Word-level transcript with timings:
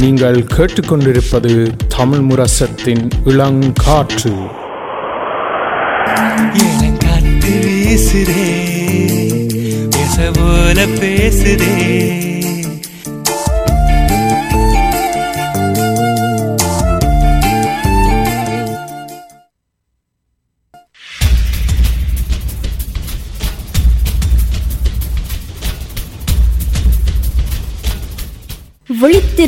நீங்கள் 0.00 0.44
கேட்டுக்கொண்டிருப்பது 0.56 1.68
தமிழ் 1.96 2.18
முரசத்தின் 2.18 3.08
இளங்காற்று. 3.24 4.48
இளங்காத்து 6.52 7.52
வீசுதே 7.64 8.46
பேச 9.90 10.30
போல 10.34 10.86
பேசுதே. 10.86 12.29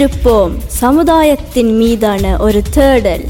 விழித்திருப்போம் 0.01 0.53
சமுதாயத்தின் 0.75 1.69
மீதான 1.75 2.23
ஒரு 2.39 2.61
தேடல் 2.69 3.25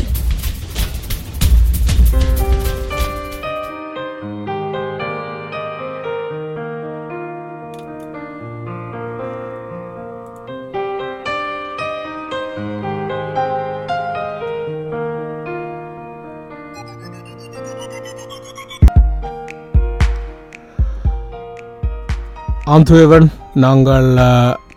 ஆந்துவன் 22.68 23.28
நாங்கள் 23.56 24.08
அஹ், 24.22 24.56
ம், 24.70 24.71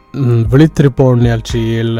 விழித்திருப்போம் 0.51 1.15
நிகழ்ச்சியில் 1.17 1.95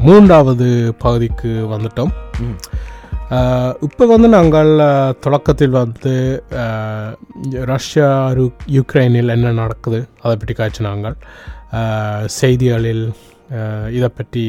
மூன்றாவது 0.00 0.68
பகுதிக்கு 0.98 1.50
வந்துட்டோம். 1.72 2.12
இப்போ 3.80 4.06
வந்து 4.06 4.28
நாங்கள் 4.28 4.70
தொடக்கத்தில் 5.20 5.76
வந்து 5.76 6.12
ரஷ்யா 7.66 8.08
யுக்ரைனில் 8.70 9.28
என்ன 9.28 9.52
நடக்குது 9.52 10.08
அதை 10.20 10.36
பற்றி 10.36 10.54
காய்ச்சினாங்கள் 10.54 11.16
அஹ், 11.72 12.26
செய்திகளில் 12.34 13.04
இதை 13.90 14.08
பற்றி 14.10 14.44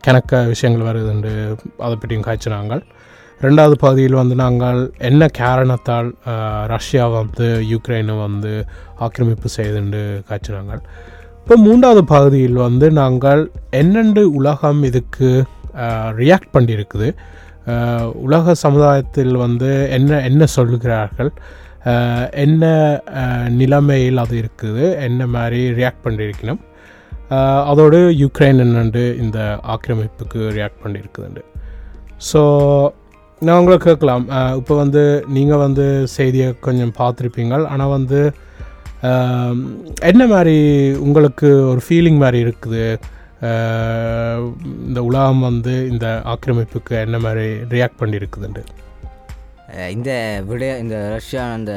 கணக்க 0.00 0.46
விஷயங்கள் 0.46 0.88
வருதுண்டு 0.88 1.32
அதை 1.78 1.94
பற்றியும் 1.96 2.24
காய்ச்சினாங்கள் 2.24 2.82
ரெண்டாவது 3.44 3.76
பகுதியில் 3.82 4.20
வந்து 4.20 4.34
நாங்கள் 4.42 4.78
என்ன 5.08 5.22
காரணத்தால் 5.40 6.08
ரஷ்யா 6.74 7.04
வந்து 7.16 7.46
யுக்ரைனை 7.72 8.14
வந்து 8.26 8.52
ஆக்கிரமிப்பு 9.06 9.48
செய்துண்டு 9.56 10.00
காய்ச்சினாங்கள். 10.28 10.82
இப்போ 11.40 11.56
மூன்றாவது 11.66 12.02
பகுதியில் 12.14 12.58
வந்து 12.66 12.86
நாங்கள் 13.00 13.42
என்னென்று 13.80 14.24
உலகம் 14.38 14.80
இதுக்கு 14.90 15.30
ரியாக்ட் 16.22 16.54
பண்ணியிருக்குது. 16.56 17.08
உலக 18.26 18.54
சமுதாயத்தில் 18.64 19.34
வந்து 19.44 19.70
என்ன 19.98 20.20
என்ன 20.30 20.42
சொல்கிறார்கள் 20.56 21.30
என்ன 22.46 22.64
நிலைமையில் 23.60 24.22
அது 24.24 24.34
இருக்குது? 24.42 24.84
என்ன 25.08 25.26
மாதிரி 25.34 25.60
ரியாக்ட் 25.78 26.04
பண்ணியிருக்கணும்? 26.06 26.62
அதோடு 27.70 27.98
யுக்ரைன் 28.22 28.62
என்னண்டு 28.64 29.02
இந்த 29.24 29.38
ஆக்கிரமிப்புக்கு 29.74 30.40
ரியாக்ட் 30.58 30.82
பண்ணியிருக்குதுண்டு. 30.84 31.42
ஸோ 32.28 32.42
நான் 33.42 33.58
உங்களை 33.58 33.78
கேட்கலாம். 33.78 34.24
இப்போ 34.56 34.76
வந்து 34.76 35.02
நீங்கள் 35.28 35.56
வந்து 35.56 35.84
செய்தியை 36.08 36.54
கொஞ்சம் 36.60 36.92
பார்த்துருப்பீங்க 36.98 37.66
ஆனால் 37.66 37.88
வந்து 37.88 38.20
என்ன 40.02 40.26
மாதிரி 40.26 40.56
உங்களுக்கு 40.98 41.68
ஒரு 41.68 41.80
ஃபீலிங் 41.88 42.16
மாதிரி 42.16 42.44
இருக்குது? 42.44 42.84
இந்த 44.86 45.02
உலகம் 45.02 45.40
வந்து 45.40 45.88
இந்த 45.90 46.22
ஆக்கிரமிப்புக்கு 46.24 47.00
என்ன 47.00 47.18
மாதிரி 47.18 47.46
ரியாக்ட் 47.74 48.00
பண்ணியிருக்குதுண்டு 48.00 48.62
இந்த 49.90 50.10
விட 50.46 50.78
இந்த 50.78 51.08
ரஷ்யா 51.08 51.52
அந்த 51.52 51.72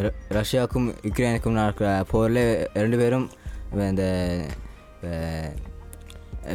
ர- 0.00 0.14
ரஷ்யாவுக்கும் 0.30 0.88
யுக்ரைனுக்கும் 1.02 1.50
நடக்கிற 1.50 2.04
போரில் 2.10 2.42
ரெண்டு 2.72 2.96
பேரும் 2.96 3.26
இந்த 3.88 4.04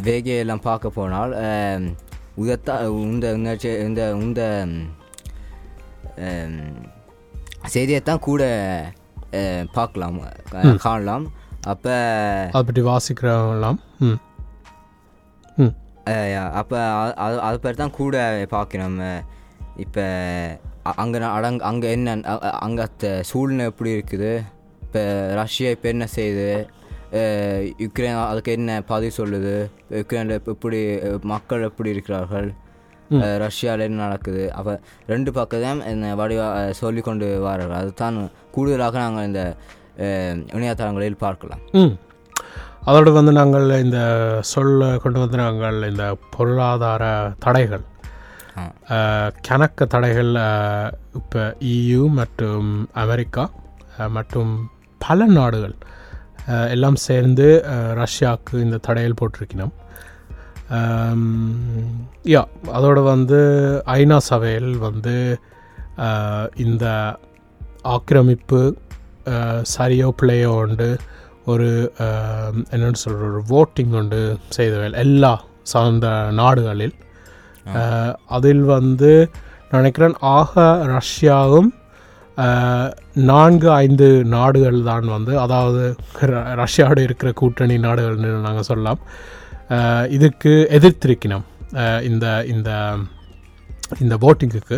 வேகையெல்லாம் 0.04 0.62
பார்க்க 0.62 0.90
போனால் 0.90 1.34
உதத்தா 2.42 2.76
இந்த 3.08 3.28
இந்த 3.88 4.02
இந்த 4.26 4.42
செய்தியைத்தான் 7.74 8.26
கூட 8.30 8.44
பார்க்கலாம் 9.78 10.18
காணலாம். 10.86 11.26
அப்போ 11.72 11.96
பற்றி 12.68 12.82
வாசிக்கிறவங்களாம் 12.92 13.80
அப்போ 16.60 16.78
அது 17.24 17.36
அது 17.48 17.58
பேர் 17.64 17.82
தான் 17.82 17.98
கூட 18.00 18.18
பார்க்கணும் 18.56 19.02
இப்போ 19.86 20.06
அங்கே 21.04 21.18
அடங் 21.38 21.60
அங்கே 21.70 21.88
என்ன 21.96 22.16
அங்கே 22.66 22.86
சூழ்நிலை 23.30 23.66
எப்படி 23.72 23.90
இருக்குது? 23.96 24.32
இப்போ 24.86 25.02
ரஷ்யா 25.42 25.70
இப்போ 25.76 25.88
என்ன 25.94 26.06
செய்யுது? 26.18 26.50
யுக்ரைன் 27.84 28.18
அதுக்கு 28.30 28.52
என்ன 28.58 28.72
பதில் 28.92 29.18
சொல்லுது? 29.20 29.54
யுக்ரைனில் 30.00 30.36
எப்படி 30.54 30.80
மக்கள் 31.34 31.68
எப்படி 31.70 31.94
இருக்கிறார்கள்? 31.96 32.50
ரஷ்யாவில் 33.46 33.86
என்ன 33.88 34.00
நடக்குது? 34.06 34.44
அப்போ 34.60 34.74
ரெண்டு 35.12 35.32
பக்கம் 35.38 35.84
என்ன 35.94 36.14
வடிவா 36.22 36.48
சொல்லி 36.82 37.02
கொண்டு 37.08 37.28
வாரார்கள் 37.46 37.80
அதுதான் 37.82 38.18
கூடுதலாக 38.56 38.98
நாங்கள் 39.06 39.28
இந்த 39.30 39.44
இணையதளங்களில் 40.56 41.24
பார்க்கலாம். 41.26 41.62
அதோடு 42.90 43.12
வந்து 43.20 43.32
நாங்கள் 43.38 43.70
இந்த 43.86 44.00
சொல்ல 44.54 44.90
கொண்டு 45.04 45.20
வந்து 45.24 45.38
நாங்கள் 45.44 45.78
இந்த 45.92 46.04
பொருளாதார 46.36 47.04
தடைகள் 47.46 47.86
கணக்க 49.48 49.86
தடைகள் 49.94 50.32
இப்போ 51.20 51.42
இயு 51.72 52.04
மற்றும் 52.20 52.70
அமெரிக்கா 53.04 53.44
மற்றும் 54.18 54.54
பல 55.06 55.26
நாடுகள் 55.38 55.76
எல்லாம் 56.48 56.98
சேர்ந்து 57.08 57.48
ரஷ்யாவுக்கு 58.02 58.56
இந்த 58.66 58.78
தடைகள் 58.78 59.20
போட்டிருக்கணும் 59.22 59.74
யா 62.26 62.42
அதோட 62.78 63.04
வந்து 63.04 63.40
ஐநா 63.86 64.18
சபையில் 64.18 64.78
வந்து 64.78 65.16
இந்த 66.56 66.86
ஆக்கிரமிப்பு 67.96 68.62
சரியோ 69.78 70.10
பிள்ளையோ 70.10 70.52
உண்டு 70.64 70.90
ஒரு 71.46 71.70
என்னன்னு 72.72 73.02
சொல்கிற 73.04 73.26
ஒரு 73.30 73.42
voting 73.50 73.90
உண்டு 74.00 74.22
செய்தவர்கள் 74.50 75.00
எல்லா 75.06 75.34
சார்ந்த 75.64 76.08
நாடுகளில். 76.32 76.96
அதில் 78.28 78.64
வந்து 78.64 79.12
நான் 79.70 79.82
நினைக்கிறேன் 79.82 80.16
ஆக 80.36 80.54
ரஷ்யாவும் 80.94 81.70
நான்கு 83.30 83.70
ஐந்து 83.84 84.08
நாடுகள் 84.36 84.80
தான் 84.90 85.08
வந்து 85.16 85.34
அதாவது 85.44 85.84
ரஷ்யாவோடு 86.62 87.04
இருக்கிற 87.08 87.30
கூட்டணி 87.42 87.76
நாடுகள்னு 87.86 88.32
நாங்கள் 88.48 88.68
சொல்லலாம். 88.70 89.00
இதுக்கு 90.16 90.52
எதிர்த்திருக்கணும் 90.78 91.46
இந்த 92.10 92.26
இந்த 92.54 92.72
இந்த 94.04 94.16
votingக்கு. 94.24 94.78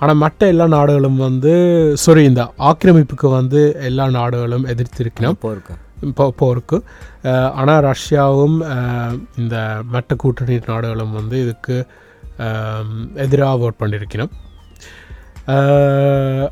ஆனால் 0.00 0.20
மற்ற 0.22 0.40
எல்லா 0.52 0.66
நாடுகளும் 0.74 1.20
வந்து 1.26 1.52
சாரி 2.02 2.22
இந்த 2.30 2.42
ஆக்கிரமிப்புக்கு 2.70 3.28
வந்து 3.38 3.60
எல்லா 3.88 4.04
நாடுகளும் 4.18 4.66
எதிர்த்திருக்கணும். 4.72 5.38
போருக்கு. 5.44 5.74
போ 6.18 6.24
போருக்கு. 6.42 6.78
ஆனால் 7.60 7.82
ரஷ்யாவும் 7.90 8.58
இந்த 9.42 9.56
மற்ற 9.94 10.16
கூட்டணி 10.24 10.58
நாடுகளும் 10.72 11.16
வந்து 11.20 11.38
இதுக்கு 11.44 11.76
எதிராக 13.24 13.64
ஓட் 13.66 13.80
பண்ணியிருக்கணும் 13.82 14.34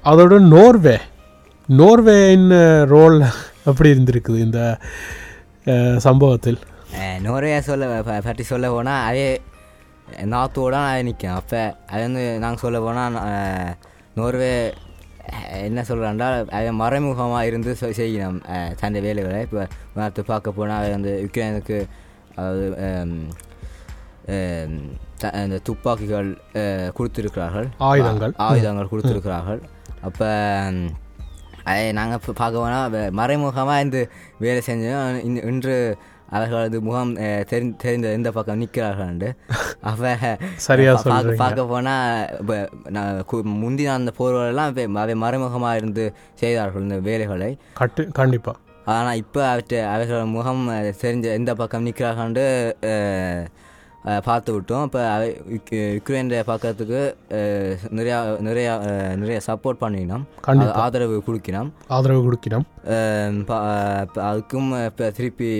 அதோட 0.05 0.39
நோர்வே 0.49 0.97
நோர்வேயின் 1.69 2.49
ரோல் 2.89 3.19
எப்படி 3.65 3.89
இருந்திருக்குது 3.93 4.39
இந்த 4.39 4.61
சம்பவத்தில்? 5.99 6.59
நோர்வே 7.23 7.61
சொல்ல 7.61 7.87
பற்றி 8.21 8.45
சொல்ல 8.45 8.67
போனால் 8.71 9.07
அதே 9.09 9.27
நாத்தோட 10.33 10.75
நான் 10.79 11.07
நிற்கும் 11.07 11.37
அப்போ 11.37 11.61
அது 11.91 12.03
வந்து 12.03 12.25
நாங்கள் 12.39 12.65
சொல்ல 12.65 12.81
போனால் 12.81 13.17
நோர்வே 14.17 14.53
என்ன 15.61 15.81
சொல்கிறாண்டா 15.89 16.27
அது 16.57 16.69
மறைமுகமாக 16.81 17.47
இருந்து 17.47 17.71
செய்யணும். 17.99 18.41
அஹ், 18.49 18.73
தன்னுடைய 18.75 19.05
வேலைகளை. 19.09 19.41
இப்போ 19.43 19.61
உதாரணத்து 19.91 20.23
பார்க்க 20.25 20.53
போனால் 20.53 20.83
அது 20.83 20.93
வந்து 20.93 21.13
யுக்ரைனுக்கு 21.25 21.79
அதாவது 22.37 22.67
அந்த 25.25 25.59
துப்பாக்கிகள் 25.59 26.39
கொடுத்திருக்கிறார்கள். 26.95 27.69
ஆயுதங்கள். 27.79 28.33
ஆயுதங்கள் 28.37 28.89
கொடுத்திருக்கிறார்கள். 28.89 29.61
அப்போ 30.03 30.29
நாங்கள் 31.93 32.19
இப்போ 32.21 32.33
பார்க்க 32.33 32.59
போனால் 32.59 33.11
மறைமுகமாக 33.11 33.81
இந்த 33.81 34.09
வேலை 34.39 34.63
செஞ்சோம். 34.67 35.25
இன்- 35.25 35.45
இன்று 35.45 35.97
அவர்களது 36.31 36.81
முகம் 36.81 37.17
அஹ், 37.17 37.45
தெரி 37.45 37.77
தெரிந்த 37.77 38.09
எந்த 38.09 38.33
பக்கம் 38.33 38.59
நிற்கிறார்கள் 38.59 39.35
அப்போ 39.81 40.39
சரியா 40.57 40.95
பார்க்க. 40.95 41.33
பார்க்க 41.33 41.67
போனால் 41.67 42.29
நான் 42.89 43.25
கு- 43.33 43.43
முந்தின 43.43 43.85
அந்த 43.85 44.13
போர்களெல்லாம் 44.19 44.67
அவை 44.97 45.15
மறைமுகமாக 45.15 45.77
இருந்து 45.77 46.15
செய்தார்கள் 46.35 46.83
இந்த 46.83 46.99
வேலைகளை. 46.99 47.59
கட்டு 47.75 48.09
கண்டிப்பாக 48.13 48.59
ஆனால் 48.85 49.17
இப்போ 49.17 49.49
அவற்றை 49.49 49.79
அவர்களோட 49.81 50.27
முகம் 50.27 50.69
தெரிஞ்ச 51.01 51.23
எந்த 51.25 51.55
பக்கம் 51.55 51.87
நிற்கிறாங்கன்னு 51.87 52.47
பார்த்து 54.25 54.51
விட்டோம். 54.55 54.85
இப்போ 54.85 55.01
யுக்ரைன் 55.95 56.45
பக்கத்துக்கு 56.45 57.01
அஹ், 57.31 57.75
நிறையா 57.91 58.19
நிறையா 58.41 58.75
நிறைய 59.17 59.41
சப்போர்ட் 59.47 59.81
பண்ணினோம். 59.81 60.25
ஆதரவு 60.81 61.23
கொடுக்கினோம். 61.27 61.71
ஆதரவு 61.89 62.21
இப்ப 63.41 63.55
அதுக்கும் 64.31 64.85
இப்போ 64.85 65.11
திருப்பி 65.11 65.51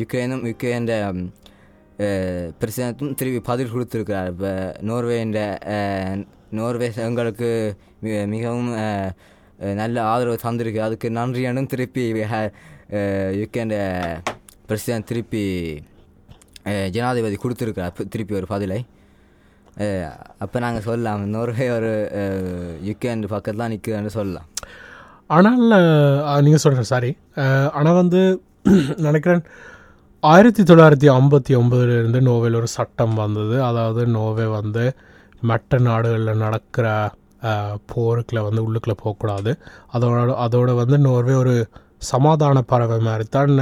யுக்ரைனும் 0.00 0.44
யுக்ரைன் 0.50 0.90
பிரசிடண்ட்டும் 2.60 3.14
திருப்பி 3.14 3.40
பதில் 3.40 3.72
கொடுத்துருக்கிறார். 3.72 4.28
இப்போ 4.28 4.52
நோர்வேண்ட 4.82 5.40
நோர்வே 6.50 6.92
எங்களுக்கு 6.96 7.50
மிகவும் 8.26 8.70
நல்ல 9.80 10.02
ஆதரவு 10.02 10.38
தந்திருக்கு. 10.42 10.78
அதுக்கு 10.78 11.10
நன்றியானும் 11.10 11.66
திருப்பி 11.66 12.04
யுக்ரைன் 13.42 13.74
பிரசிடண்ட் 14.68 15.04
திருப்பி 15.04 15.44
ஜனாதிபதி 16.96 17.36
கொடுத்துருக்கிறார் 17.44 17.94
திருப்பி 18.14 18.34
ஒரு 18.40 18.48
பதிலை. 18.54 18.78
அப்போ 20.44 20.56
நாங்கள் 20.64 20.86
சொல்லலாம். 20.88 21.22
நோர்வே 21.34 21.66
ஒரு 21.76 21.92
யுகேன் 22.88 23.22
பக்கத்தில் 23.34 23.62
தான் 23.62 23.72
நிற்குதுன்னு 23.74 24.12
சொல்லலாம். 24.18 24.48
ஆனால் 25.36 25.60
நீங்கள் 26.46 26.64
சொல்கிற 26.64 26.82
சாரி 26.94 27.10
ஆனால் 27.78 27.98
வந்து 28.02 28.20
நினைக்கிறேன் 29.06 29.42
ஆயிரத்தி 30.22 30.62
தொள்ளாயிரத்தி 30.68 31.08
ஐம்பத்தி 31.18 31.52
ஒம்பதுலேருந்து 31.60 32.20
நோவேல 32.28 32.58
ஒரு 32.60 32.68
சட்டம் 32.76 33.14
வந்தது. 33.22 33.56
அதாவது 33.68 34.02
நோவே 34.18 34.46
வந்து 34.58 34.84
மற்ற 35.50 35.78
நாடுகளில் 35.88 36.42
நடக்கிற 36.44 36.86
போருக்கில் 37.92 38.44
வந்து 38.48 38.64
உள்ளுக்குள்ளே 38.66 38.96
போகக்கூடாது. 39.02 39.52
அதோட 39.94 40.36
அதோட 40.44 40.70
வந்து 40.82 40.98
நோர்வே 41.06 41.34
ஒரு 41.42 41.54
சமாதான 42.12 42.62
பறவை 42.72 42.98
மாதிரி 43.08 43.26
தான் 43.36 43.52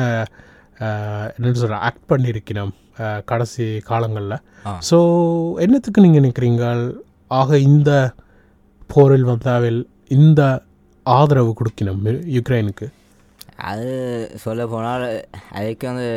என்னென்னு 1.39 1.61
சொல்கிற 1.63 1.81
ஆக்ட் 1.89 2.07
பண்ணியிருக்கணும். 2.13 2.75
கடைசி 3.31 3.67
காலங்களில். 3.91 4.37
ஸோ 4.89 4.99
என்னத்துக்கு 5.65 6.05
நீங்கள் 6.07 6.25
நிற்கிறீங்கள் 6.27 6.83
ஆக 7.41 7.59
இந்த 7.69 7.91
போரில் 8.95 9.29
வந்தாவில் 9.31 9.81
இந்த 10.17 10.41
ஆதரவு 11.07 11.53
கொடுக்கணும் 11.59 12.03
யுக்ரைனுக்கு. 12.37 12.87
அது 13.71 13.89
சொல்ல 14.45 14.63
போனால் 14.73 15.07
அதுக்கு 15.59 15.87
வந்து 15.91 16.09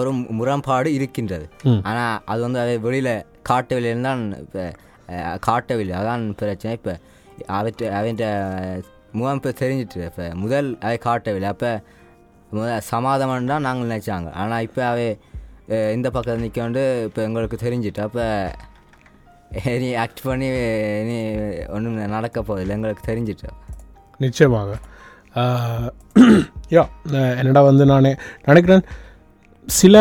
ஒரு 0.00 0.10
முரண்பாடு 0.38 0.88
இருக்கின்றது. 0.98 1.46
ஆனால் 1.90 2.16
அது 2.32 2.40
வந்து 2.46 2.60
அதை 2.64 2.74
வெளியில் 2.86 3.14
காட்டவில்லை 3.50 3.92
தான் 4.08 4.22
இப்போ 4.44 4.64
காட்டவில்லை. 5.48 5.94
அதான் 6.00 6.24
பிரச்சனை. 6.40 6.72
இப்போ 6.78 6.94
அவற்றை 7.58 7.88
அவன் 7.98 8.22
முகம் 9.18 9.38
இப்போ 9.40 9.52
தெரிஞ்சிட்டு 9.62 10.06
இப்போ 10.10 10.24
முதல் 10.42 10.68
அதை 10.84 10.96
காட்டவில்லை. 11.08 11.50
அப்போ 11.54 11.70
சமாதானம் 12.92 13.50
தான் 13.52 13.66
நாங்கள் 13.66 13.88
நினச்சாங்க. 13.90 14.28
ஆனால் 14.40 14.64
இப்போ 14.66 14.82
அவை 14.92 15.06
இந்த 15.94 16.08
பக்கத்தில் 16.10 16.42
நிற்க 16.42 16.60
வந்து 16.62 16.82
இப்போ 17.06 17.20
எங்களுக்கு 17.22 17.56
தெரிஞ்சிட்டு. 17.62 18.00
அப்போ 18.00 18.24
நீ 19.78 19.88
ஆக்ட் 19.94 20.22
பண்ணி 20.24 20.48
நீ 21.08 21.16
ஒன்றும் 21.68 21.96
நடக்க 22.14 22.42
போதில்லை 22.42 22.74
எங்களுக்கு 22.76 23.10
தெரிஞ்சிட்டு. 23.10 23.48
நிச்சயமாக. 24.20 24.70
யா 26.70 26.82
என்னடா 27.38 27.60
வந்து 27.62 27.84
நான் 27.86 28.08
நினைக்கிறேன் 28.44 28.84
சில 29.68 29.96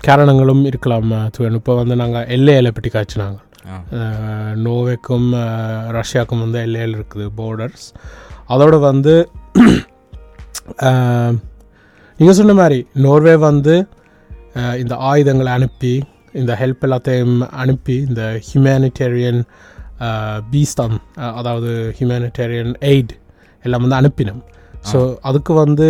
காரணங்களும் 0.00 0.64
இருக்கலாம் 0.64 1.08
துவன். 1.36 1.56
இப்போ 1.56 1.74
வந்து 1.74 1.96
நாங்கள் 1.96 2.28
எல்ஏல 2.28 2.70
பற்றி 2.70 2.90
அஹ், 3.98 4.54
நோவேக்கும் 4.64 5.28
ரஷ்யாவுக்கும் 5.96 6.40
வந்து 6.40 6.58
எல்ஏல 6.58 6.96
இருக்குது 6.98 7.26
போர்டர்ஸ் 7.36 7.86
அதோட 8.48 8.76
வந்து 8.80 9.14
நீங்கள் 12.20 12.38
சொன்ன 12.38 12.54
மாதிரி 12.54 12.78
நோர்வே 12.98 13.36
வந்து 13.42 13.74
Uh, 14.60 14.74
இந்த 14.80 14.94
ஆயுதங்களை 15.10 15.50
அனுப்பி 15.58 15.92
இந்த 16.32 16.52
ஹெல்ப் 16.60 16.82
எல்லாத்தையும் 16.86 17.36
அனுப்பி 17.62 17.94
இந்த 18.08 18.22
ஹியூமனிடேரியன் 18.46 19.38
பீஸ்தம் 20.50 20.96
uh, 20.96 21.22
uh, 21.22 21.30
அதாவது 21.38 21.70
ஹியூமனிடேரியன் 21.98 22.72
எய்ட் 22.90 23.12
எல்லாம் 23.64 23.82
வந்து 23.84 23.98
அனுப்பினோம். 24.00 24.42
ஸோ 24.90 24.98
அதுக்கு 25.28 25.52
வந்து 25.54 25.88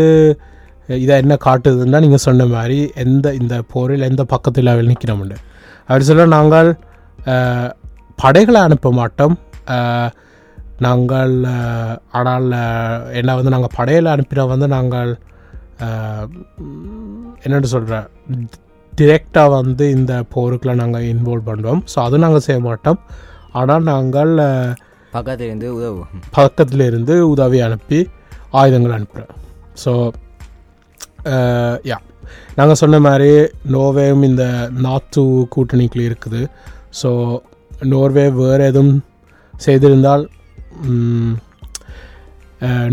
இதை 1.04 1.16
என்ன 1.22 1.34
காட்டுதுன்னா 1.46 2.00
நீங்கள் 2.04 2.24
சொன்ன 2.26 2.46
மாதிரி 2.54 2.78
எந்த 3.04 3.26
இந்த 3.40 3.56
போரில் 3.72 4.08
எந்த 4.10 4.24
பக்கத்தில் 4.34 4.72
அவள் 4.74 4.90
நிற்கிறோம்னு. 4.92 5.38
அப்படி 5.88 6.06
சொல்ல 6.10 6.28
நாங்கள் 6.36 6.70
படைகளை 8.22 8.62
அனுப்ப 8.68 8.92
மாட்டோம். 9.00 9.36
நாங்கள் 10.86 11.34
ஆனால் 12.18 12.48
என்ன 13.20 13.34
வந்து 13.40 13.54
நாங்கள் 13.56 13.76
படையில் 13.78 14.14
அனுப்பினா 14.14 14.46
வந்து 14.54 14.68
நாங்கள் 14.76 15.12
என்னென்னு 17.44 17.70
சொல்கிறேன் 17.74 18.06
டிரெக்டாக 18.92 19.52
வந்து 19.58 19.84
இந்த 19.96 20.12
போருக்குள்ள 20.34 20.72
நாங்கள் 20.80 21.06
இன்வால்வ் 21.12 21.48
பண்ணுவோம் 21.50 21.82
ஸோ 21.92 21.98
அது 22.06 22.24
நாங்கள் 22.24 22.44
செய்ய 22.46 22.60
மாட்டோம். 22.66 22.98
ஆனால் 23.60 23.86
நாங்கள் 23.92 24.32
பக்கத்துலேருந்து 25.14 25.68
உதவும் 25.78 26.10
பக்கத்துல 26.38 26.86
இருந்து 26.90 27.14
உதவி 27.32 27.58
அனுப்பி 27.66 28.00
ஆயுதங்கள் 28.60 28.96
அனுப்புகிறோம் 28.96 29.32
ஸோ 29.84 29.92
யா 31.90 31.98
நாங்கள் 32.58 32.80
சொன்ன 32.82 33.00
மாதிரி 33.06 33.30
நோர்வேவும் 33.74 34.26
இந்த 34.30 34.44
நாத்து 34.84 35.22
கூட்டணிக்குள்ள 35.54 36.04
இருக்குது. 36.10 36.40
ஸோ 37.00 37.10
நோர்வே 37.92 38.24
வேறு 38.40 38.64
எதுவும் 38.70 38.94
செய்திருந்தால் 39.54 40.24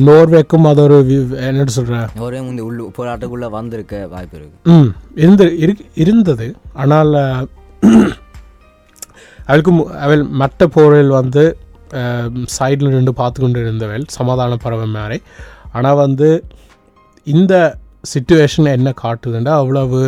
நோர்வேக்கும் 0.03 0.65
அது 0.65 0.81
ஒரு 0.83 0.95
என்ன 1.43 1.65
சொல்கிறேன் 1.73 2.07
ஒரே 2.19 2.39
முந்தி 2.41 2.61
உள்ள 2.61 2.83
போராட்டக்குள்ளே 2.95 3.49
வந்திருக்க 3.51 3.95
வாய்ப்பு 4.07 4.37
இருக்குது 4.37 4.75
ம் 4.75 4.89
இருந்து 5.17 5.45
இரு- 5.59 5.87
இருந்தது. 5.95 6.47
ஆனால் 6.75 7.11
அவளுக்கு 9.47 9.71
மு- 9.71 9.89
அவள் 9.99 10.23
மற்ற 10.39 10.67
போரில் 10.67 11.13
வந்து 11.15 11.43
சைடில் 12.55 12.91
நின்று 12.91 13.13
பார்த்து 13.13 13.39
கொண்டு 13.41 13.61
இருந்தவள் 13.61 14.03
சமாதான 14.11 14.57
பறவை 14.57 14.87
மாதிரி 14.91 15.17
ஆனால் 15.73 15.95
வந்து 15.97 16.27
இந்த 17.27 17.53
சுச்சுவேஷன் 18.11 18.73
என்ன 18.73 18.89
காட்டுதுன்னா 19.01 19.53
அவ்வளவு 19.55 20.01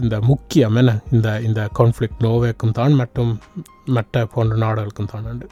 இந்த 0.00 0.16
முக்கியம் 0.24 0.76
என்ன? 0.76 0.92
இந்த 1.12 1.28
இந்த 1.40 1.60
கான்ஃப்ளிக்ட் 1.78 2.20
நோவேக்கும் 2.24 2.74
தான் 2.74 2.92
மற்றும் 2.94 3.32
மற்ற 3.90 4.26
போன்ற 4.26 4.56
நாடுகளுக்கும் 4.56 5.10
தான் 5.12 5.26
உண்டு 5.26 5.46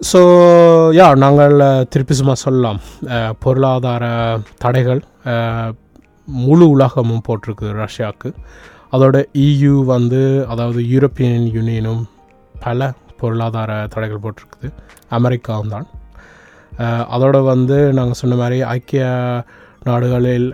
ஸோ 0.00 0.20
யா 0.96 1.04
நாங்கள் 1.22 1.54
uh, 1.66 1.82
திருப்பி 1.92 2.14
சும்மா 2.18 2.34
சொல்லலாம். 2.42 2.78
Uh, 3.14 3.30
பொருளாதார 3.44 4.04
தடைகள் 4.62 5.00
uh, 5.32 5.68
முழு 6.28 6.66
உலகமும் 6.74 7.22
போட்டிருக்கு 7.28 7.66
ரஷ்யாவுக்கு. 7.84 8.30
அதோட 8.94 9.16
இயு 9.44 9.72
வந்து 9.92 10.20
அதாவது 10.52 10.80
யூரோப்பியன் 10.92 11.46
யூனியனும் 11.56 12.02
பல 12.64 12.90
பொருளாதார 13.20 13.72
தடைகள் 13.94 14.22
போட்டிருக்குது. 14.24 14.70
அமெரிக்காவும் 15.18 15.72
தான். 15.74 15.88
அதோடு 16.78 17.12
அதோட 17.16 17.36
வந்து 17.52 17.76
நாங்கள் 17.98 18.20
சொன்ன 18.20 18.36
மாதிரி 18.42 18.58
ஐக்கிய 18.76 19.04
நாடுகளில் 19.88 20.48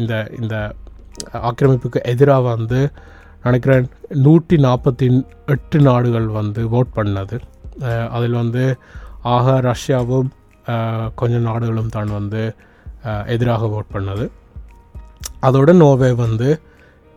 இந்த 0.00 0.14
இந்த 0.40 0.54
ஆக்கிரமிப்புக்கு 1.50 2.00
எதிராக 2.12 2.48
வந்து 2.54 2.80
நினைக்கிறேன் 3.46 3.86
நூற்றி 4.26 4.56
நாற்பத்தி 4.68 5.06
எட்டு 5.54 5.78
நாடுகள் 5.90 6.26
வந்து 6.40 6.62
ஓட் 6.78 6.96
பண்ணது. 6.98 7.36
அதில் 8.16 8.40
வந்து 8.42 8.64
ஆக 9.34 9.54
ரஷ்யாவும் 9.70 10.30
கொஞ்சம் 11.20 11.46
நாடுகளும் 11.48 11.94
தான் 11.96 12.12
வந்து 12.18 12.42
எதிராக 13.34 13.68
ஓட் 13.78 13.92
பண்ணது. 13.96 14.24
அதோட 15.46 15.70
நோவே 15.82 16.10
வந்து 16.24 16.48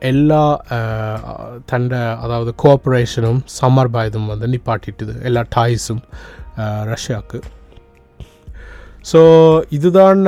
எல்லா 0.02 0.44
தண்டை 0.66 1.62
தண்ட 1.72 1.94
அதாவது 2.24 2.52
கோஆப்ரேஷனும் 2.64 3.40
சமர்பாயுதம் 3.60 4.30
வந்து 4.32 4.48
நிப்பாட்டிட்டுது. 4.54 5.14
எல்லா 5.30 5.42
டாய்ஸும் 5.56 6.04
ரஷ்யாவுக்கு 6.92 7.40
ஸோ 9.12 9.20
இதுதான் 9.78 10.22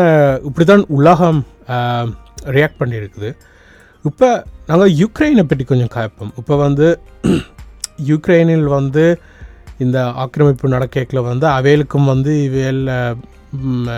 இப்படி 0.48 0.66
தான் 0.66 0.84
உலகம் 0.98 1.40
ரியாக்ட் 2.56 2.82
பண்ணியிருக்குது. 2.82 3.30
இப்போ 4.06 4.30
நாங்கள் 4.70 4.94
யுக்ரைனை 5.02 5.44
பற்றி 5.50 5.64
கொஞ்சம் 5.72 5.94
கேட்போம் 5.96 6.32
இப்போ 6.42 6.56
வந்து 6.66 6.88
யுக்ரைனில் 8.12 8.68
வந்து 8.78 9.04
இந்த 9.82 9.98
ஆக்கிரமிப்பு 10.16 10.74
நடக்கல 10.74 11.22
வந்து 11.26 11.46
அவைகளுக்கும் 11.58 12.10
வந்து 12.10 12.32
இவையில் 12.44 12.84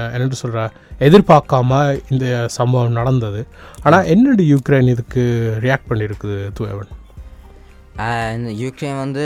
என்னென்று 0.09 0.37
சொல்கிற 0.37 0.61
எதிர்பார்க்காம 0.99 1.71
இந்த 2.09 2.25
சம்பவம் 2.55 2.97
நடந்தது. 2.97 3.41
ஆனால் 3.83 4.07
என்னடி 4.07 4.43
யூக்ரைன் 4.51 4.91
இதுக்கு 4.91 5.23
ரியாக்ட் 5.61 5.89
பண்ணியிருக்குது 5.89 6.37
தூயவன் 6.53 6.91
இந்த 8.35 8.51
யூக்ரைன் 8.61 8.99
வந்து 8.99 9.25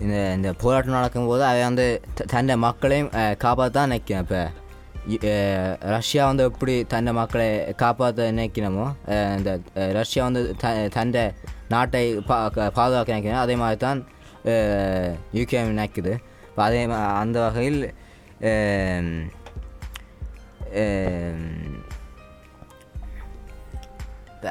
இந்த 0.00 0.16
இந்த 0.34 0.48
போராட்டம் 0.60 0.96
நடக்கும்போது 0.96 1.42
அதை 1.44 1.60
வந்து 1.64 1.86
த- 2.14 2.26
தன்னை 2.30 2.56
மக்களையும் 2.64 3.10
காப்பாற்ற 3.38 3.86
நினைக்கணும் 3.86 4.24
இப்போ. 4.24 4.42
ரஷ்யா 5.92 6.22
வந்து 6.26 6.42
எப்படி 6.44 6.74
தன்னை 6.86 7.12
மக்களை 7.12 7.46
காப்பாற்ற 7.76 8.26
நினைக்கணுமோ 8.30 8.86
இந்த 9.38 9.50
ரஷ்யா 9.94 10.22
வந்து 10.24 10.42
த 10.56 10.66
தன்னை 10.96 11.22
நாட்டை 11.68 12.02
பா 12.26 12.36
பாதுகாக்க 12.76 13.08
நினைக்கணும் 13.10 13.44
அதே 13.44 13.56
மாதிரி 13.56 13.78
தான் 13.80 14.00
யுக்ரைன் 15.38 15.72
நினைக்குது 15.74 16.12
இப்போ 16.48 16.62
அதே 16.66 16.82
அந்த 17.22 17.38
வகையில் 17.46 17.80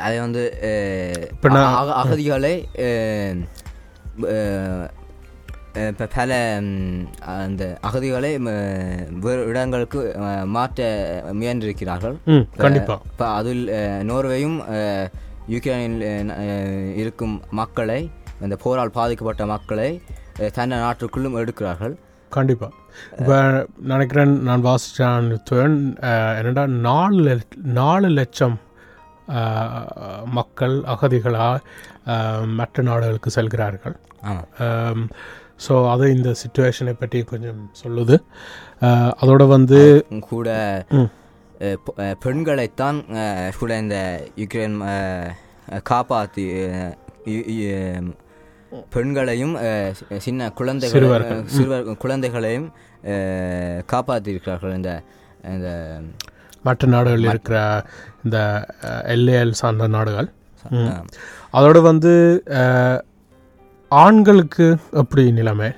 அதை 0.06 0.16
வந்து 0.26 0.44
அகதிகளை 2.02 2.54
இப்போ 5.90 6.06
பல 6.14 6.36
அந்த 7.44 7.64
அகதிகளை 7.88 8.32
வேறு 9.26 9.42
இடங்களுக்கு 9.50 10.00
மாற்ற 10.56 10.88
முயன்றிருக்கிறார்கள். 11.40 12.16
கண்டிப்பாக 12.64 13.28
அதில் 13.40 13.64
நோர்வேயும் 14.10 14.58
யுக்ரைனில் 15.54 16.32
இருக்கும் 17.02 17.36
மக்களை 17.60 18.00
அந்த 18.46 18.56
போரால் 18.64 18.96
பாதிக்கப்பட்ட 19.00 19.46
மக்களை 19.54 19.90
தன்னை 20.58 20.78
நாட்டுக்குள்ளும் 20.86 21.40
எடுக்கிறார்கள். 21.42 21.96
கண்டிப்பாக 22.32 22.74
இப்போ 23.20 23.38
நினைக்கிறேன் 23.92 24.34
நான் 24.48 24.66
வாசித்தான் 24.70 25.28
என்னடா 26.40 26.64
நாலு 26.88 27.36
நாலு 27.80 28.10
லட்சம் 28.20 28.58
மக்கள் 30.38 30.76
அகதிகளாக 30.94 31.64
மற்ற 32.60 32.84
நாடுகளுக்கு 32.90 33.30
செல்கிறார்கள். 33.38 33.96
ஸோ 35.66 35.74
அது 35.94 36.06
இந்த 36.16 36.30
சுச்சுவேஷனை 36.42 36.94
பற்றி 37.00 37.20
கொஞ்சம் 37.32 37.62
சொல்லுது. 37.82 38.18
அதோட 39.22 39.44
வந்து 39.56 39.80
கூட 40.32 40.50
பெண்களைத்தான் 42.26 43.00
கூட 43.60 43.72
இந்த 43.84 43.98
யுக்ரைன் 44.42 44.78
காப்பாற்றி 45.92 46.46
பெண்களையும் 48.90 49.58
சின்ன 50.18 50.52
குழந்தைகள் 50.52 51.02
சிறுவர்கள். 51.02 51.46
சிறுவர் 51.46 51.98
குழந்தைகளையும் 51.98 52.72
காப்பாற்றியிருக்கிறார்கள் 53.92 54.76
இந்த 54.76 55.02
இந்த 55.44 56.00
மற்ற 56.64 56.88
நாடுகளில் 56.88 57.26
இருக்கிற 57.26 57.86
இந்த 58.24 58.66
எல்ஏஎல் 58.84 59.52
சார்ந்த 59.52 59.88
நாடுகள். 59.88 60.32
அதோட 61.54 61.82
வந்து 61.82 62.44
ஆண்களுக்கு 63.90 64.78
எப்படி 64.92 65.32
நிலைமை? 65.32 65.72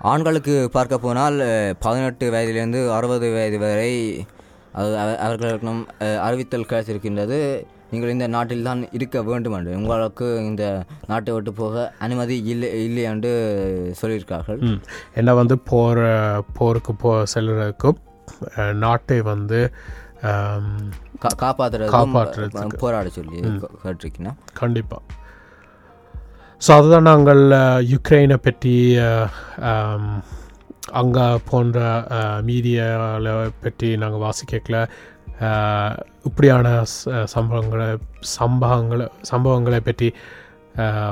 ஆண்களுக்கு 0.00 0.68
பார்க்க 0.72 0.98
போனால் 0.98 1.76
பதினெட்டு 1.80 2.30
வயதிலிருந்து 2.30 2.92
அறுபது 2.92 3.32
வயது 3.32 3.58
வரை 3.58 4.26
அது 4.72 4.98
அவ- 4.98 5.18
அவர்களுக்கும் 5.18 5.86
அறிவித்தல் 6.00 6.66
கிடைத்திருக்கின்றது. 6.68 7.64
நீங்கள் 7.90 8.12
இந்த 8.12 8.26
நாட்டில் 8.28 8.66
தான் 8.66 8.80
இருக்க 8.92 9.22
வேண்டும் 9.24 9.54
என்று 9.54 9.76
உங்களுக்கு 9.76 10.26
இந்த 10.44 10.64
நாட்டை 11.06 11.32
விட்டு 11.32 11.52
போக 11.54 11.74
அனுமதி 11.98 12.36
இல்லை 12.46 12.68
இல்லை 12.82 13.04
என்று 13.10 13.30
சொல்லியிருக்கார்கள். 14.00 14.60
என்ன 15.14 15.34
வந்து 15.34 15.56
போர் 15.66 16.02
போருக்கு 16.54 16.94
போ 16.96 17.12
செல்றதுக்கும் 17.34 17.98
அஹ், 18.54 18.74
நாட்டை 18.78 19.18
வந்து 19.26 19.60
ஆம், 20.28 20.70
கா 21.20 21.30
காப்பாற்றுறதுக்கும் 21.42 21.96
காப்பாற்றுறதுக்கு. 21.98 22.80
போராட 22.80 23.08
சொல்லி 23.12 23.36
கேட்டிருக்கணும் 23.82 24.38
கண்டிப்பாக 24.54 25.02
ஸோ 26.62 26.70
அதுதான் 26.76 27.08
நாங்கள் 27.08 27.42
யுக்ரைனை 27.90 28.36
பற்றி 28.40 28.72
அங்கே 30.94 31.26
போன்ற 31.46 31.78
மீடியாவில் 32.46 33.28
பற்றி 33.60 33.88
நாங்கள் 33.96 34.22
வாசிக்கல 34.22 34.78
இப்படியான 36.28 36.66
சம்பவங்களை 37.34 37.88
சம்பவங்களை 38.38 39.06
சம்பவங்களை 39.30 39.80
பற்றி 39.88 40.08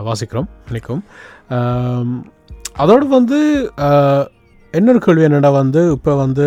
வாசிக்கிறோம் 0.09 0.49
நினைக்கும். 0.69 1.03
அதோடு 2.83 3.07
வந்து 3.19 3.39
இன்னொரு 4.75 5.01
கேள்வி 5.05 5.27
என்னென்னா 5.27 5.51
வந்து 5.63 5.83
இப்போ 5.97 6.13
வந்து 6.25 6.47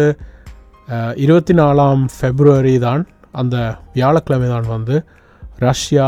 இருபத்தி 1.24 1.53
நாலாம் 1.62 2.01
ஃபெப்ரவரி 2.15 2.75
தான் 2.88 3.03
அந்த 3.41 3.55
வியாழக்கிழமை 3.95 4.48
தான் 4.55 4.67
வந்து 4.75 4.95
ரஷ்யா 5.65 6.07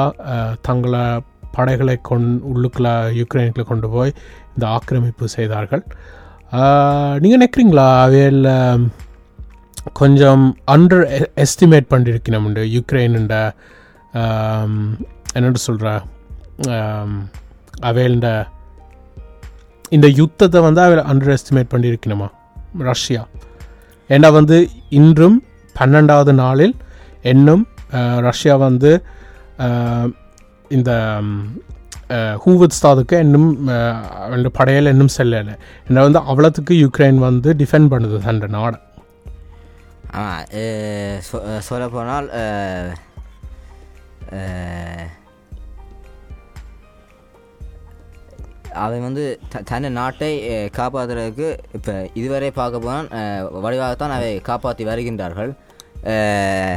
தங்களை 0.68 1.04
படைகளை 1.56 1.96
கொண் 2.10 2.30
உள்ளுக்குள்ள 2.52 2.90
யுக்ரைனுக்குள்ள 3.20 3.66
கொண்டு 3.72 3.88
போய் 3.96 4.12
இந்த 4.54 4.66
ஆக்கிரமிப்பு 4.76 5.26
செய்தார்கள். 5.38 5.84
நீங்கள் 7.22 7.40
நினைக்கிறீங்களா 7.40 7.88
அவையில் 8.06 8.50
கொஞ்சம் 9.94 10.44
அண்டர் 10.68 11.04
எஸ்டிமேட் 11.44 11.88
e- 11.88 11.92
பண்ணியிருக்கணும் 11.94 12.48
யுக்ரைனுண்ட 12.76 13.36
என்னென்னு 15.36 15.62
சொல்கிற 15.66 15.88
அவையில்ட 17.82 18.28
இந்த 19.92 20.08
யுத்தத்தை 20.20 20.60
வந்து 20.62 20.82
அவள் 20.82 21.02
அண்டர் 21.04 21.34
எஸ்டிமேட் 21.34 21.74
பண்ணியிருக்கணுமா 21.74 22.28
ரஷ்யா 22.90 23.24
ஏன்னா 24.10 24.32
வந்து 24.32 24.58
இன்றும் 24.90 25.38
பன்னெண்டாவது 25.76 26.34
நாளில் 26.36 26.76
இன்னும் 27.26 27.64
ரஷ்யா 28.28 28.56
வந்து 28.60 28.92
அஹ், 29.60 30.10
இந்த 30.72 30.92
ஹூவத்ஸ்தாதுக்கு 32.44 33.16
இன்னும் 33.20 33.50
அஹ், 33.70 34.50
படையில் 34.52 34.92
இன்னும் 34.94 35.14
செல்லலை. 35.18 35.54
ஏன்னா 35.88 36.02
வந்து 36.08 36.20
அவ்வளோத்துக்கு 36.30 36.74
யுக்ரைன் 36.82 37.20
வந்து 37.20 37.50
டிஃபெண்ட் 37.54 37.92
பண்ணுது 37.94 38.18
அந்த 38.26 38.48
நாடை. 38.48 38.80
ஆமாம் 40.12 40.46
சொல்ல 41.60 41.90
போனால் 41.90 42.28
அவன் 48.74 49.02
வந்து 49.02 49.40
த- 49.50 49.62
தன்னை 49.66 49.90
நாட்டை 49.90 50.50
eh, 50.50 50.70
காப்பாற்றுறதுக்கு 50.78 51.58
இப்போ 51.74 52.10
இதுவரை 52.14 52.52
பார்க்க 52.52 52.80
போனால் 52.80 53.08
eh, 53.08 53.40
வடிவாகத்தான் 53.66 54.10
அவை 54.10 54.40
காப்பாற்றி 54.40 54.86
வருகின்றார்கள். 54.86 55.52
Eh, 56.04 56.76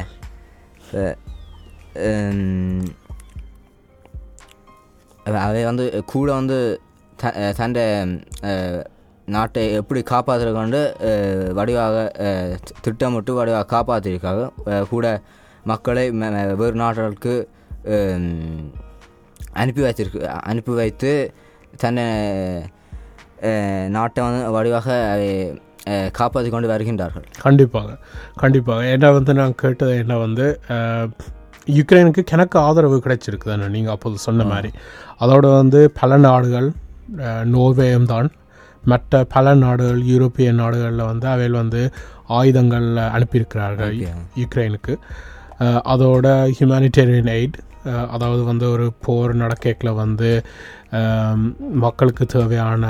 அவை 5.24 5.64
வந்து 5.64 6.02
கூட 6.06 6.32
வந்து 6.32 6.80
த 7.16 7.52
தண்டை 7.52 7.84
நாட்டை 9.28 9.73
எப்படி 9.75 10.00
காப்பாற்றுறது 10.11 10.54
கொண்டு 10.54 10.81
அஹ், 11.09 11.50
வடிவாக 11.54 11.95
திட்டமிட்டு 12.83 13.33
வடிவாக 13.33 13.66
காப்பாற்றிருக்காங்க 13.71 14.43
கூட 14.88 15.07
மக்களை 15.64 16.04
வேறு 16.59 16.76
நாடுகளுக்கு 16.81 17.35
அனுப்பி 19.54 19.83
வைத்திருக்கு 19.83 20.21
அனுப்பி 20.45 20.73
வைத்து 20.73 21.12
தன்னை 21.76 22.07
நாட்டை 23.88 24.21
வந்து 24.23 24.43
வடிவாக 24.52 24.88
காப்பாற்றி 26.12 26.50
கொண்டு 26.50 26.69
வருகின்றார்கள். 26.69 27.25
கண்டிப்பாக 27.43 27.97
கண்டிப்பாக 28.37 28.85
ஏன்னா 28.93 29.09
வந்து 29.12 29.33
நான் 29.35 29.54
கேட்டது 29.54 29.95
என்ன 29.99 30.14
வந்து 30.19 30.47
யுக்ரைனுக்கு 31.69 32.23
கிணக்கு 32.31 32.57
ஆதரவு 32.61 32.97
கிடைச்சிருக்கு 32.99 33.50
தானே 33.50 33.66
நீங்கள் 33.69 33.95
அப்போது 33.95 34.25
சொன்ன 34.25 34.45
மாதிரி. 34.45 34.71
அதோட 35.21 35.47
வந்து 35.54 35.81
பல 36.00 36.16
நாடுகள் 36.25 36.69
நோர்வேயும் 37.52 38.09
தான் 38.09 38.28
மற்ற 38.92 39.22
பல 39.34 39.54
நாடுகள் 39.62 40.00
யூரோப்பிய 40.12 40.48
நாடுகளில் 40.60 41.08
வந்து 41.10 41.26
அவையில் 41.34 41.60
வந்து 41.62 41.82
ஆயுதங்கள் 42.38 42.88
அனுப்பியிருக்கிறார்கள். 43.16 43.94
யுக்ரைனுக்கு. 44.42 44.94
அதோட 45.92 46.26
ஹியூமானிட்டேரியன் 46.56 47.32
எய்ட் 47.36 47.56
அதாவது 48.14 48.42
வந்து 48.50 48.66
ஒரு 48.74 48.86
போர் 49.06 49.32
நடக்கல 49.42 49.90
வந்து 50.02 50.30
மக்களுக்கு 51.84 52.24
தேவையான 52.34 52.84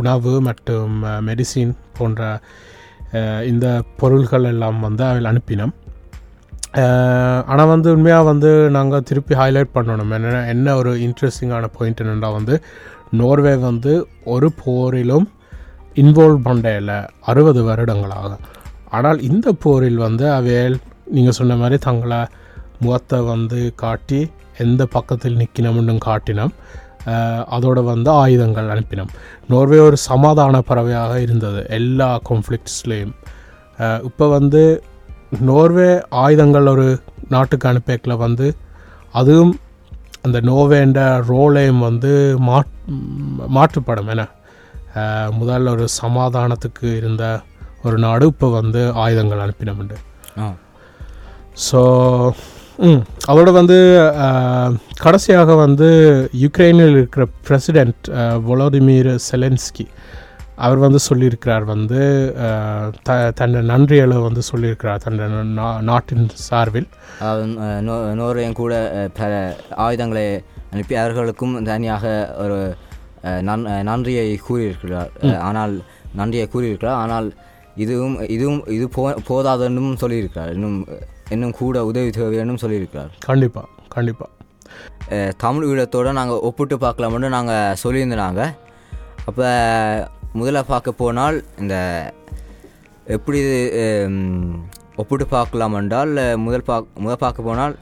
உணவு 0.00 0.32
மற்றும் 0.48 0.94
மெடிசின் 1.28 1.74
போன்ற 1.98 2.20
இந்த 3.50 3.66
பொருள்கள் 4.00 4.48
எல்லாம் 4.50 4.78
வந்து 4.86 5.02
அவள் 5.08 5.30
அனுப்பினோம். 5.30 5.74
ஆனால் 7.50 7.70
வந்து 7.72 7.88
உண்மையாக 7.96 8.28
வந்து 8.30 8.50
நாங்கள் 8.76 9.06
திருப்பி 9.08 9.34
ஹைலைட் 9.40 9.74
பண்ணணும். 9.74 10.12
என்ன 10.18 10.46
என்ன 10.52 10.74
ஒரு 10.80 10.92
இன்ட்ரெஸ்டிங்கான 11.06 11.68
பாயிண்ட் 11.76 12.02
என்னென்னா 12.02 12.30
வந்து 12.38 12.54
நோர்வே 13.20 13.54
வந்து 13.68 13.92
ஒரு 14.34 14.48
போரிலும் 14.62 15.26
இன்வால்வ் 16.02 16.44
பண்ணல 16.46 16.92
அறுபது 17.30 17.60
வருடங்களாக. 17.68 18.30
ஆனால் 18.96 19.18
இந்த 19.30 19.48
போரில் 19.62 20.00
வந்து 20.06 20.24
அவையல் 20.38 20.76
நீங்கள் 21.16 21.36
சொன்ன 21.38 21.56
மாதிரி 21.62 21.76
தங்களை 21.88 22.20
முகத்தை 22.84 23.18
வந்து 23.32 23.60
காட்டி 23.82 24.20
எந்த 24.64 24.82
பக்கத்தில் 24.96 25.38
நிற்கணும்னு 25.40 25.94
காட்டினோம். 26.08 26.54
அதோடு 27.54 27.54
அதோட 27.56 27.78
வந்து 27.90 28.10
ஆயுதங்கள் 28.22 28.68
அனுப்பினோம். 28.72 29.12
நோர்வே 29.52 29.78
ஒரு 29.86 29.96
சமாதான 30.10 30.60
பறவையாக 30.68 31.12
இருந்தது. 31.26 31.60
எல்லா 31.78 32.08
கான்ஃப்ளிக்ட்ஸ்லேயும் 32.28 33.14
இப்போ 34.08 34.24
வந்து 34.36 34.62
நோர்வே 35.48 35.90
ஆயுதங்கள் 36.24 36.70
ஒரு 36.74 36.86
நாட்டுக்கு 37.34 37.66
அனுப்பியக்கில் 37.70 38.22
வந்து 38.24 38.46
அதுவும் 39.20 39.54
அந்த 40.24 40.38
நோவேண்ட 40.40 41.00
ரோலையும் 41.28 41.80
வந்து 41.80 42.12
மாட் 42.46 42.72
மாற்றுப்படும் 43.48 44.10
என 44.14 44.24
முதல்ல 45.38 45.70
ஒரு 45.70 45.86
சமாதானத்துக்கு 46.02 46.88
இருந்த 46.96 47.24
ஒரு 47.82 47.96
நாடு 47.98 48.24
இப்போ 48.26 48.48
வந்து 48.50 48.80
ஆயுதங்கள் 48.94 49.44
அனுப்பினோம்ண்டு 49.44 49.98
ஸோ 51.66 51.80
அதோட 53.26 53.50
வந்து 53.52 53.78
கடைசியாக 55.00 55.54
வந்து 55.56 55.88
யுக்ரைனில் 56.40 56.94
இருக்கிற 56.96 57.24
பிரசிடெண்ட் 57.48 58.08
வொலோடிமிர் 58.46 59.10
செலன்ஸ்கி 59.26 59.86
அவர் 60.58 60.78
வந்து 60.78 60.98
சொல்லியிருக்கிறார் 61.08 61.64
வந்து 61.64 62.00
த 63.02 63.10
தன்னை 63.30 63.60
நன்றிகளை 63.70 64.18
வந்து 64.22 64.42
சொல்லியிருக்கிறார் 64.50 64.98
தன்னை 64.98 65.26
நாட்டின் 65.82 66.26
சார்பில். 66.42 66.88
அதாவது 67.20 67.44
அஹ், 67.60 67.80
நோ 67.80 67.94
நோர்வேயும் 68.14 68.52
கூட 68.52 68.74
பல 69.14 69.30
ஆயுதங்களை 69.76 70.26
அனுப்பி 70.72 70.96
அவர்களுக்கும் 70.96 71.64
தனியாக 71.64 72.04
ஒரு 72.38 72.58
நன் 73.42 73.66
நன்றியை 73.84 74.36
கூறியிருக்கிறார். 74.46 75.10
ஆனால் 75.40 75.74
நன்றியை 76.14 76.46
கூறியிருக்கிறார். 76.48 77.00
ஆனால் 77.02 77.28
இதுவும் 77.76 78.16
இதுவும் 78.28 78.62
இது 78.68 78.88
போ 78.88 79.04
போதாதுன்னும் 79.28 80.00
சொல்லியிருக்கிறார். 80.00 80.52
இன்னும் 80.52 80.78
இன்னும் 81.30 81.58
கூட 81.58 81.84
உதவி 81.84 82.10
தேவைன்னு 82.10 82.62
சொல்லியிருக்கிறார். 82.64 83.12
கண்டிப்பாக 83.24 83.68
கண்டிப்பாக 83.88 84.30
தமிழ் 85.36 85.66
ஈழத்தோடு 85.68 86.12
நாங்கள் 86.12 86.42
ஒப்பிட்டு 86.42 86.76
பார்க்கலாம்னு 86.76 87.28
நாங்கள் 87.28 87.78
சொல்லியிருந்தாங்க 87.82 88.42
அப்போ 89.26 89.46
முதல்ல 90.34 90.62
பார்க்க 90.62 90.92
போனால் 90.92 91.44
இந்த 91.58 91.76
எப்படி 93.06 93.38
ஒப்பிட்டு 94.96 95.26
பார்க்கலாம் 95.26 95.74
என்றால் 95.74 96.12
முதல் 96.36 96.62
பார்க்க 96.62 97.00
முதல் 97.00 97.16
பார்க்க 97.16 97.42
போனால் 97.42 97.74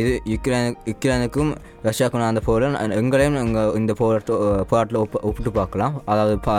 இது 0.00 0.12
யுக்ரைன் 0.24 0.76
யுக்ரைனுக்கும் 0.86 1.50
ரஷ்யாவுக்கும் 1.82 2.22
நடந்த 2.24 2.40
போரில் 2.40 2.76
எங்களையும் 3.00 3.36
எங்கள் 3.36 3.74
இந்த 3.74 3.92
போராட்ட 3.92 4.32
போராட்டில் 4.70 4.96
ஒப்பு 4.96 5.18
ஒப்பிட்டு 5.22 5.52
பார்க்கலாம். 5.52 6.02
அதாவது 6.04 6.38
பா 6.38 6.56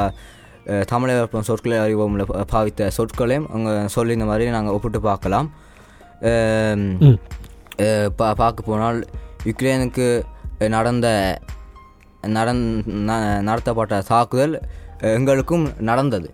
தமிழர் 0.85 1.41
சொற்களை 1.41 1.77
அறிவோம்ல 1.77 2.25
பா- 2.31 2.45
பாவித்த 2.53 2.89
சொற்களையும் 2.97 3.47
அவங்க 3.49 3.87
சொல்லி 3.87 4.13
இந்த 4.13 4.25
மாதிரி 4.25 4.49
நாங்கள் 4.49 4.73
ஒப்பிட்டு 4.73 5.01
பார்க்கலாம். 5.01 5.47
பா 8.15 8.33
பார்க்க 8.33 8.63
போனால் 8.65 8.99
யுக்ரைனுக்கு 9.45 10.07
நடந்த 10.69 11.07
நடந் 12.27 12.63
நடத்தப்பட்ட 13.41 14.01
தாக்குதல் 14.01 14.55
எங்களுக்கும் 14.99 15.71
நடந்தது. 15.79 16.33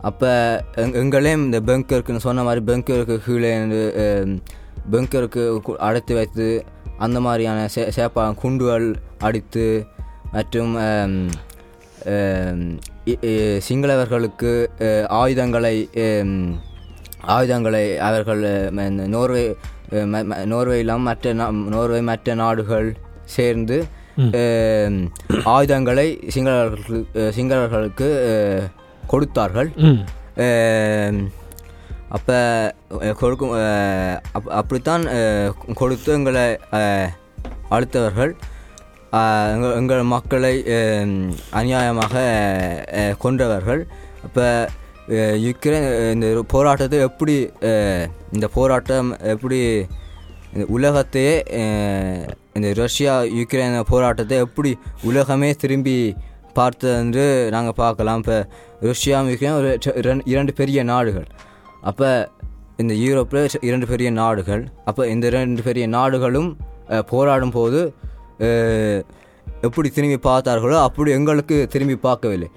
அப்போ 0.00 0.30
எங் 0.74 0.92
எங்களையும் 0.92 1.44
இந்த 1.44 1.60
பெங்கருக்கு 1.60 2.16
சொன்ன 2.16 2.42
மாதிரி 2.42 2.64
பெங்கருக்கு 2.64 3.24
கீழே 3.24 3.56
இருந்து 3.56 3.80
பெங்கருக்கு 4.90 5.60
கு- 5.66 5.76
அடைத்து 5.78 6.14
வைத்து 6.14 6.64
அந்த 6.98 7.20
மாதிரியான 7.20 7.68
சே 7.68 7.88
சேப்பா 7.96 8.34
குண்டுகள் 8.34 8.96
அடித்து 9.18 9.86
மற்றும் 10.32 10.72
சிங்களவர்களுக்கு 13.58 14.52
ஆயுதங்களை 15.08 15.88
ஆயுதங்களை 17.20 17.98
அவர்கள் 17.98 18.42
இந்த 18.76 19.06
நோர்வே 19.06 19.56
ம- 19.90 20.44
நோர்வே 20.44 20.78
இல்லாமல் 20.78 21.02
மற்ற 21.02 21.32
நோர்வே 21.52 22.00
மற்ற 22.00 22.34
நாடுகள் 22.34 22.96
சேர்ந்து 23.24 23.86
ஆயுதங்களை 25.44 26.06
சிங்களவர்களுக்கு 27.36 28.08
அஹ், 28.28 28.66
கொடுத்தார்கள். 29.06 29.70
அப்போ 32.08 32.36
கொடுக்கும் 33.18 33.52
அப் 34.32 34.48
அப்படித்தான் 34.50 35.04
கொடுத்து 35.74 36.12
எங்களை 36.12 36.46
அழுத்தவர்கள். 37.70 38.32
எங்கள் 39.52 39.76
எங்கள் 39.76 40.02
மக்களை 40.02 40.54
அநியாயமாக 41.52 42.14
கொன்றவர்கள். 43.22 43.82
அப்போ 44.24 44.46
யுக்ரைன் 45.44 45.86
இந்த 46.12 46.44
போராட்டத்தை 46.48 46.98
எப்படி 47.00 47.36
இந்த 48.32 48.48
போராட்டம் 48.54 49.18
எப்படி 49.24 49.60
உலகத்தையே 50.68 51.34
இந்த 52.52 52.72
ரஷ்யா 52.72 53.20
யுக்ரைன் 53.20 53.80
போராட்டத்தை 53.80 54.38
எப்படி 54.38 54.78
உலகமே 55.02 55.54
திரும்பி 55.54 56.16
பார்த்தது 56.54 56.98
என்று 56.98 57.48
நாங்கள் 57.50 57.72
பார்க்கலாம். 57.76 58.18
இப்போ 58.18 58.48
ரஷ்யா 58.80 59.20
யுக்ரைன் 59.20 59.56
ஒரு 59.56 59.78
இரண்டு- 59.84 60.52
பெரிய 60.52 60.82
நாடுகள். 60.82 61.26
அப்போ 61.80 62.28
இந்த 62.76 62.94
யூரோப்பில் 62.94 63.48
இரண்டு 63.60 63.86
பெரிய 63.86 64.10
நாடுகள். 64.10 64.68
அப்போ 64.84 65.08
இந்த 65.08 65.26
இரண்டு 65.26 65.62
பெரிய 65.62 65.86
நாடுகளும் 65.86 66.56
போராடும் 67.06 67.50
போது 67.50 67.94
எப்படி 69.60 69.88
திரும்பி 69.88 70.28
பார்த்தார்களோ 70.28 70.82
அப்படி 70.82 71.10
எங்களுக்கு 71.10 71.66
திரும்பி 71.70 71.96
பார்க்கவில்லை. 71.96 72.48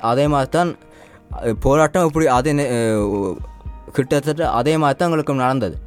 அதே 0.00 0.26
மாதிரி 0.26 0.50
தான் 0.50 0.76
போராட்டம் 1.60 2.06
இப்படி 2.06 2.26
அதே 2.26 2.52
கிட்டத்தட்ட 3.92 4.50
அதே 4.50 4.76
மாதிரி 4.76 4.98
தான் 4.98 5.08
எங்களுக்கும் 5.08 5.36
நடந்தது. 5.36 5.78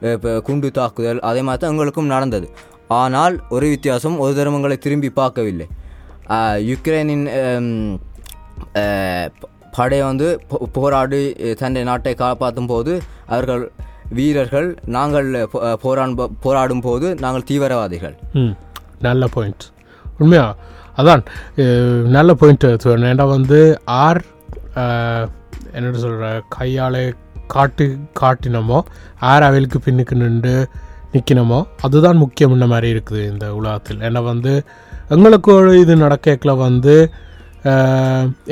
இப்போ 0.00 0.40
குண்டு 0.40 0.70
தாக்குதல் 0.70 1.20
அதே 1.20 1.42
மாதிரி 1.42 1.62
தான் 1.62 1.70
எங்களுக்கும் 1.70 2.06
நடந்தது. 2.06 2.50
ஆனால் 2.88 3.40
ஒரு 3.48 3.68
வித்தியாசம் 3.68 4.18
ஒரு 4.18 4.32
தர்மங்களை 4.34 4.78
திரும்பி 4.78 5.10
பார்க்கவில்லை. 5.10 5.66
யுக்ரைனின் 6.66 7.24
படை 9.70 10.02
வந்து 10.02 10.40
போ- 10.50 10.66
போராடி 10.72 11.32
தன்னை 11.54 11.82
நாட்டை 11.82 12.14
காப்பாற்றும் 12.14 12.66
போது 12.66 13.02
அவர்கள் 13.26 13.72
வீரர்கள் 14.08 14.76
நாங்கள் 14.86 15.46
போராடும் 15.80 16.18
போ- 16.18 16.30
போராடும் 16.40 16.80
போது 16.80 17.14
நாங்கள் 17.14 17.44
தீவிரவாதிகள். 17.44 18.14
ம் 18.32 18.52
நல்ல 19.00 19.26
பாயிண்ட் 19.26 19.64
உண்மையா? 20.18 20.56
அதான் 20.96 21.22
நல்ல 22.08 22.34
பாயிண்ட் 22.34 22.66
ஏன்னா 22.86 23.28
வந்து 23.28 23.60
ஆர் 23.84 24.22
அஹ், 24.74 25.28
என்னோட 25.72 25.94
சொல்கிற 25.94 26.42
கையாலே 26.48 27.12
காட்டு 27.46 27.96
காட்டினமோ 28.20 28.82
ஆர் 29.20 29.42
அவளுக்கு 29.42 29.78
பின்னுக்கு 29.78 30.14
நின்று 30.14 30.54
நிற்கணுமோ 31.14 31.60
அதுதான் 31.86 32.20
முக்கியம்ன 32.22 32.66
மாதிரி 32.72 32.88
இருக்குது 32.94 33.22
இந்த 33.32 33.46
உலகத்தில். 33.60 34.00
ஏன்னா 34.08 34.22
வந்து 34.32 34.52
எங்களுக்கு 35.14 35.54
இது 35.82 35.94
நடக்கல 36.04 36.52
வந்து 36.66 36.96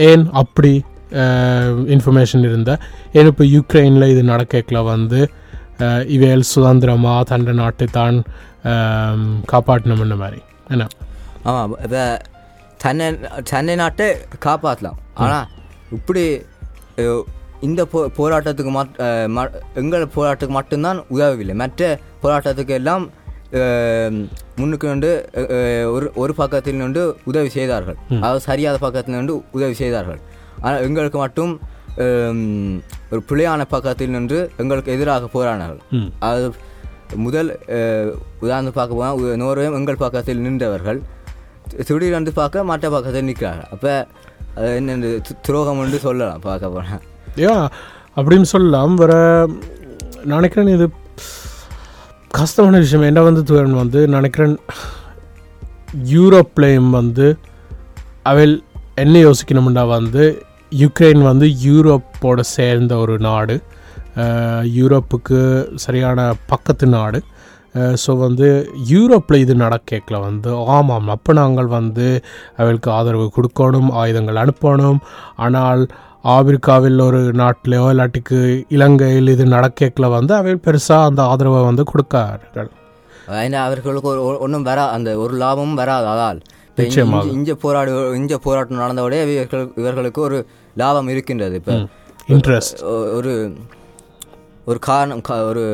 ஏன் 0.08 0.24
அப்படி 0.42 0.72
இன்ஃபர்மேஷன் 1.94 2.44
இருந்த? 2.48 2.72
ஏன் 3.18 3.30
இப்போ 3.30 3.44
யுக்ரைனில் 3.54 4.10
இது 4.14 4.22
நடக்கல 4.32 4.82
வந்து 4.92 5.20
இவையல் 6.16 6.50
சுதந்திரமாக 6.52 7.28
தண்ட 7.30 7.52
நாட்டை 7.60 7.86
தான் 7.98 8.16
காப்பாற்றணும்ன 9.52 10.16
மாதிரி. 10.22 10.40
என்ன? 10.72 10.86
ஆமாம் 11.48 11.74
இப்போ 11.86 12.04
தன்னை 12.84 13.06
தன்னை 13.50 13.74
நாட்டை 13.82 14.08
காப்பாற்றலாம் 14.46 14.98
ஆனால் 15.24 15.46
இப்படி 15.98 16.24
இந்த 17.60 17.80
போ 17.92 17.98
போராட்டத்துக்கு 18.18 18.72
மட் 18.76 18.94
ம- 19.36 19.52
எங்கள் 19.74 20.12
போராட்டத்துக்கு 20.16 20.56
மட்டும்தான் 20.58 20.98
உதவவில்லை. 21.14 21.54
மற்ற 21.54 21.88
போராட்டத்துக்கு 22.22 22.74
எல்லாம் 22.80 23.04
முன்னுக்கு 24.56 24.86
நின்று 24.88 25.10
ஒரு 25.94 26.06
ஒரு 26.22 26.32
பக்கத்தில் 26.34 26.80
நின்று 26.82 27.02
உதவி 27.24 27.48
செய்தார்கள். 27.48 27.96
அதாவது 28.20 28.42
சரியாத 28.46 28.76
பக்கத்தில் 28.78 29.16
நின்று 29.18 29.34
உதவி 29.52 29.74
செய்தார்கள். 29.82 30.20
ஆனால் 30.60 30.84
எங்களுக்கு 30.88 31.18
மட்டும் 31.18 31.52
ஒரு 33.12 33.22
பிழையான 33.30 33.62
பக்கத்தில் 33.68 34.14
நின்று 34.16 34.40
எங்களுக்கு 34.56 34.94
எதிராக 34.96 35.28
போராடினார்கள். 35.34 35.82
அது 36.28 36.44
முதல் 37.26 37.50
உதாரணம் 38.40 38.76
பார்க்க 38.78 39.00
போனால் 39.00 39.40
நோர்வே 39.42 39.66
எங்கள் 39.78 40.02
பக்கத்தில் 40.04 40.44
நின்றவர்கள் 40.46 41.00
திடீரென்று 41.88 42.32
பார்க்க 42.32 42.68
மற்ற 42.70 42.86
பக்கத்தில் 42.90 43.24
நிற்கிறார்கள். 43.24 43.70
அப்போ 43.74 43.92
அது 44.54 44.70
என்ன 44.76 44.94
துரோகம் 45.46 45.82
என்று 45.84 45.98
சொல்லலாம் 45.98 46.44
பார்க்க 46.46 46.74
போனால் 46.76 47.02
ஏன் 47.50 47.66
அப்படின்னு 48.16 48.48
சொல்லலாம். 48.54 48.94
வர 49.02 49.12
நினைக்கிறேன் 50.32 50.74
இது 50.76 50.86
கஷ்டமான 52.38 52.78
விஷயம். 52.84 53.06
என்ன 53.10 53.20
வந்து 53.28 53.42
தூரன் 53.48 53.80
வந்து 53.82 54.00
நினைக்கிறேன் 54.16 54.54
யூரோப்லேயும் 56.14 56.92
வந்து 57.00 57.26
அவள் 58.30 58.52
என்ன 59.04 59.18
யோசிக்கணும்னா 59.26 59.84
வந்து 59.96 60.24
யுக்ரைன் 60.80 61.22
வந்து 61.28 61.46
யூரோப்போட 61.66 62.40
சேர்ந்த 62.56 62.92
ஒரு 63.04 63.14
நாடு. 63.28 63.56
யூரோப்புக்கு 64.78 65.38
சரியான 65.84 66.20
பக்கத்து 66.52 66.86
நாடு. 66.96 67.20
ஸோ 68.02 68.10
வந்து 68.26 68.46
யூரோப்பில் 68.92 69.42
இது 69.44 69.54
நடக்கல 69.64 70.16
வந்து. 70.26 70.50
ஆமாம் 70.76 71.10
அப்போ 71.14 71.32
நாங்கள் 71.40 71.68
வந்து 71.78 72.06
அவளுக்கு 72.60 72.88
ஆதரவு 72.98 73.26
கொடுக்கணும் 73.36 73.90
ஆயுதங்கள் 74.02 74.42
அனுப்பணும். 74.44 75.00
ஆனால் 75.46 75.82
ஆப்பிரிக்காவில் 76.24 77.00
ஒரு 77.06 77.20
நாட்டிலையோ 77.40 77.85
இல்லாட்டிக்கு 77.92 78.38
இலங்கையில் 78.68 79.33
இது 79.35 79.44
நடக்கல 79.44 80.09
வந்து 80.16 80.33
அவைகள் 80.35 80.64
பெருசாக 80.66 81.09
அந்த 81.11 81.20
ஆதரவை 81.22 81.61
வந்து 81.68 81.85
கொடுக்கார்கள். 81.92 82.70
ஏன்னா 83.44 83.61
அவர்களுக்கு 83.66 84.09
ஒரு 84.09 84.22
ஒன்றும் 84.44 84.66
வரா 84.66 84.85
அந்த 84.96 85.11
ஒரு 85.18 85.35
லாபமும் 85.42 85.80
வராது 85.80 86.06
அதால். 86.12 86.40
இஞ்ச 87.37 87.52
போராடு 87.64 87.92
இஞ்ச 88.20 88.35
போராட்டம் 88.46 88.83
நடந்தவுடைய 88.83 89.20
இவர்கள் 89.35 89.72
இவர்களுக்கு 89.76 90.20
ஒரு 90.20 90.38
லாபம் 90.76 91.09
இருக்கின்றது. 91.09 91.54
இப்போ 91.61 91.76
இன்ட்ரெஸ்ட் 92.28 92.83
ஒரு 93.18 93.33
ஒரு 94.64 94.78
காரணம் 94.78 95.22
ஒரு 95.50 95.64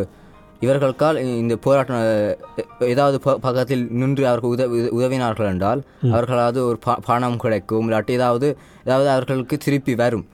இவர்களுக்கால் 0.60 1.16
இந்த 1.36 1.56
போராட்டம் 1.56 2.02
ஏதாவது 2.86 3.16
பக்கத்தில் 3.40 3.88
நின்று 3.92 4.26
அவர்கள் 4.26 4.50
உதவி 4.50 4.80
உதவினார்கள் 4.90 5.46
என்றால் 5.46 5.80
அவர்களாவது 6.12 6.66
ஒரு 6.66 6.78
ப- 6.78 6.98
பணம் 7.04 7.38
கிடைக்கும் 7.38 7.90
இல்லாட்டி 7.90 8.10
ஏதாவது 8.10 8.48
ஏதாவது 8.84 9.10
அவர்களுக்கு 9.10 9.56
திருப்பி 9.58 9.94
வரும். 9.96 10.24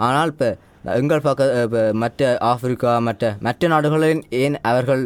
ஆனால் 0.00 0.28
இப்போ 0.28 0.48
எங்கள் 0.94 1.20
பக்க 1.20 1.68
மற்ற 1.94 2.36
ஆப்பிரிக்கா 2.42 2.98
மற்ற 2.98 3.36
மற்ற 3.40 3.68
நாடுகளில் 3.68 4.22
ஏன் 4.38 4.60
அவர்கள் 4.62 5.04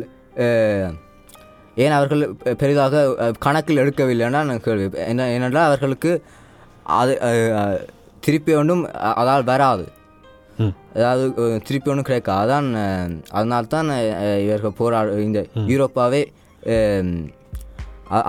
ஏன் 1.77 1.91
அவர்கள் 1.91 2.23
பெரிதாக 2.57 3.03
கணக்கில் 3.39 3.77
எடுக்கவில்லைன்னா 3.77 4.43
நான் 4.43 4.61
கேள்வி 4.61 4.99
என்ன 5.07 5.31
ஏனென்றால் 5.31 5.65
அவர்களுக்கு 5.65 6.13
அது 6.95 7.13
திருப்பி 8.21 8.55
ஒன்றும் 8.55 8.83
அதால் 9.15 9.45
வராது. 9.45 9.85
அதாவது 10.97 11.25
திருப்பி 11.67 11.91
ஒன்றும் 11.93 12.09
கிடைக்காது 12.09 12.41
அதான் 12.45 12.69
அதனால 13.39 13.63
தான் 13.75 13.91
இவர்கள் 14.45 14.79
போராடு 14.81 15.25
இந்த 15.29 15.41
யூரோப்பாவே 15.73 16.23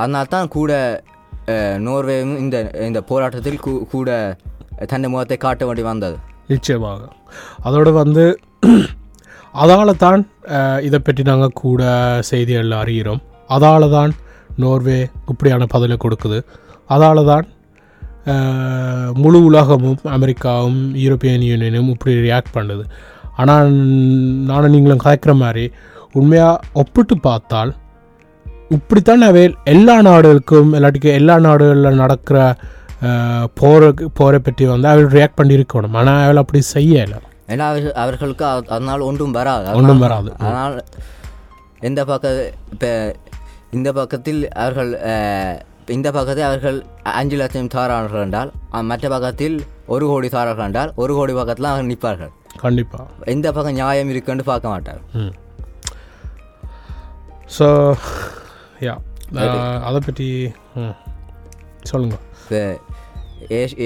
அதனால 0.01 0.23
தான் 0.35 0.53
கூட 0.57 0.71
நோர்வேவும் 1.87 2.39
இந்த 2.43 2.57
இந்த 2.87 2.99
போராட்டத்தில் 3.11 3.63
கூட 3.93 4.09
தன்னை 4.91 5.07
முகத்தை 5.13 5.37
காட்ட 5.45 5.63
வேண்டி 5.67 5.83
வந்தது. 5.91 6.17
நிச்சயமாக. 6.53 7.01
அதோட 7.67 7.89
வந்து 8.01 8.23
அதால 9.63 9.93
தான் 10.03 10.21
இதை 10.87 10.99
பற்றி 10.99 11.23
நாங்கள் 11.29 11.57
கூட 11.63 11.83
செய்திகள் 12.29 12.77
அறிகிறோம். 12.81 13.21
அதால 13.55 13.89
தான் 13.97 14.11
நோர்வே 14.63 14.99
இப்படியான 15.31 15.67
பதிலை 15.73 15.97
கொடுக்குது. 16.03 16.39
அதால 16.95 17.23
தான் 17.31 17.45
முழு 19.13 19.43
உலகமும் 19.43 19.97
அமெரிக்காவும் 20.03 20.95
யூரோப்பியன் 20.95 21.41
யூனியனும் 21.41 21.89
இப்படி 21.89 22.15
ரியாக்ட் 22.15 22.53
பண்ணுது. 22.53 22.83
ஆனால் 23.35 23.69
நானும் 24.45 24.69
நீங்களும் 24.69 24.99
கதைக்கிற 25.03 25.35
மாதிரி 25.35 25.71
உண்மையாக 26.11 26.59
ஒப்பிட்டு 26.73 27.19
பார்த்தால் 27.19 27.75
இப்படித்தான் 28.69 29.21
அவை 29.21 29.55
எல்லா 29.63 30.01
நாடுகளுக்கும் 30.01 30.73
இல்லாட்டிக்கு 30.73 31.13
எல்லா 31.13 31.39
நாடுகளில் 31.39 31.95
நடக்கிற 31.95 32.55
போருக்கு 33.53 34.11
போரை 34.11 34.39
பற்றி 34.39 34.65
வந்து 34.65 34.87
அவள் 34.87 35.07
ரியாக்ட் 35.07 35.39
பண்ணியிருக்கணும். 35.41 35.93
ஆனால் 35.93 36.23
அவள் 36.23 36.35
அப்படி 36.35 36.63
செய்யலை. 36.73 37.17
ஏன்னா 37.47 37.57
அவர்கள் 37.57 37.93
அவர்களுக்கு 37.93 38.45
அது- 38.45 38.67
அதனால் 38.67 38.99
ஒன்றும் 38.99 39.31
வராது. 39.31 39.71
ஒன்றும் 39.71 39.99
வராது. 39.99 40.33
அதனால் 40.37 40.83
எந்த 41.79 42.05
பக்க 42.05 42.51
இப்போ 42.71 43.15
இந்த 43.71 43.93
பக்கத்தில் 43.93 44.49
அவர்கள் 44.49 44.99
இந்த 45.91 46.07
பக்கத்தில் 46.11 46.47
அவர்கள் 46.47 46.77
அஞ்சு 47.13 47.35
லட்சம் 47.37 47.67
தாரார்கள் 47.67 48.23
என்றால் 48.23 48.51
மற்ற 48.89 49.09
பக்கத்தில் 49.09 49.57
ஒரு 49.87 50.05
கோடி 50.07 50.29
தாரார்கள் 50.29 50.65
என்றால் 50.65 50.91
ஒரு 50.95 51.13
கோடி 51.13 51.33
பக்கத்தில் 51.33 51.65
அவர்கள் 51.65 51.89
நிற்பார்கள். 51.89 52.31
கண்டிப்பாக 52.57 53.07
எந்த 53.27 53.47
பக்கம் 53.51 53.73
நியாயம் 53.73 54.09
இருக்குன்னு 54.09 54.43
பார்க்க 54.43 54.67
மாட்டார்கள் 54.67 55.07
ம். 55.21 55.33
ஸோ 57.57 57.67
யா 58.81 58.95
அதை 59.83 59.99
பற்றி 60.01 60.27
சொல்லுங்கள் 61.83 62.79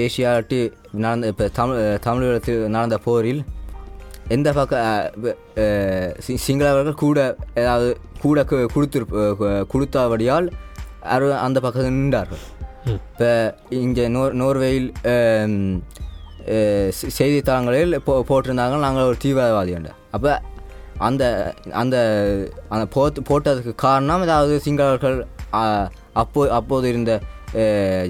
ஏஷியாட்டி 0.00 0.58
நடந்த 0.96 1.26
இப்போ 1.26 1.46
தமிழ் 1.50 1.78
தமிழகத்தில் 1.98 2.62
நடந்த 2.68 2.96
போரில் 2.98 3.42
எந்த 4.28 4.48
பக்கம் 4.52 5.26
சிங்களவர்கள் 6.44 7.02
கூட 7.02 7.18
ஏதாவது 7.54 7.88
கூட 8.20 8.40
கொடுத்திருப்ப 8.72 9.24
கொடுத்தபடியால் 9.72 10.48
அவர் 11.14 11.26
அந்த 11.46 11.58
பக்கத்தில் 11.64 11.96
நின்றார்கள். 11.98 12.42
இப்போ 12.96 13.30
இங்கே 13.84 14.04
நோர் 14.16 14.34
நோர்வேயில் 14.40 14.88
செய்தித்தளங்களில் 16.48 17.14
செய்தித்தாளங்களில் 17.18 17.96
போ 18.06 18.12
போட்டிருந்தாங்க 18.28 18.76
நாங்கள் 18.84 19.08
ஒரு 19.10 19.16
தீவிரவாதி 19.24 19.72
என்று 19.78 19.92
அப்போ 20.16 20.32
அந்த 21.06 21.24
அந்த 21.80 21.96
அந்த 22.74 22.84
போட்டு 22.94 23.22
போட்டதுக்கு 23.30 23.72
காரணம் 23.84 24.24
ஏதாவது 24.26 24.54
சிங்களர்கள் 24.66 25.18
அப்போ 26.22 26.42
அப்போது 26.58 26.86
இருந்த 26.92 27.12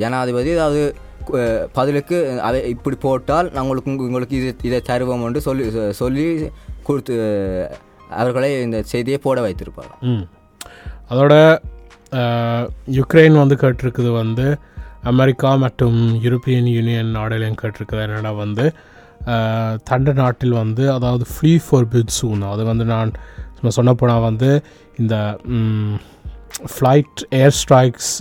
ஜனாதிபதி 0.02 0.50
ஏதாவது 0.56 0.82
பதிலுக்கு 1.72 2.16
அதை 2.48 2.59
இப்படி 2.74 2.96
போட்டால் 3.06 3.48
நாங்கள் 3.52 3.70
உங்களுக்கு 3.70 4.06
உங்களுக்கு 4.09 4.37
இது 4.40 4.50
இதை 4.68 4.80
தருவோம் 4.90 5.24
என்று 5.28 5.40
சொல்லி 5.40 5.64
சொல்லி 6.02 6.26
கொடுத்து 6.88 7.14
அவர்களை 8.20 8.50
இந்த 8.66 8.78
செய்தியை 8.92 9.18
போட 9.18 9.40
வைத்திருப்பார் 9.46 9.94
அதோட 11.11 11.35
யுக்ரைன் 12.99 13.40
வந்து 13.42 13.57
கேட்டிருக்குது 13.62 14.11
வந்து 14.23 14.47
அமெரிக்கா 15.12 15.51
மற்றும் 15.64 15.99
யூரோப்பியன் 16.25 16.69
யூனியன் 16.77 17.11
நாடுகளையும் 17.19 17.61
கேட்டிருக்குது. 17.62 18.05
என்னென்னா 18.07 18.33
வந்து 18.45 18.64
தண்ட 19.88 20.12
நாட்டில் 20.23 20.55
வந்து 20.62 20.85
அதாவது 20.97 21.25
ஃப்ரீ 21.33 21.53
ஃபார் 21.64 21.88
பிட் 21.92 22.12
சூன் 22.19 22.42
அது 22.53 22.62
வந்து 22.71 22.85
நான் 22.92 23.11
சும்மா 23.57 23.73
சொன்ன 23.79 23.95
போனால் 24.01 24.27
வந்து 24.29 24.51
இந்த 25.01 25.14
ஃப்ளைட் 26.73 27.23
ஏர் 27.40 27.57
ஸ்ட்ரைக்ஸ் 27.61 28.14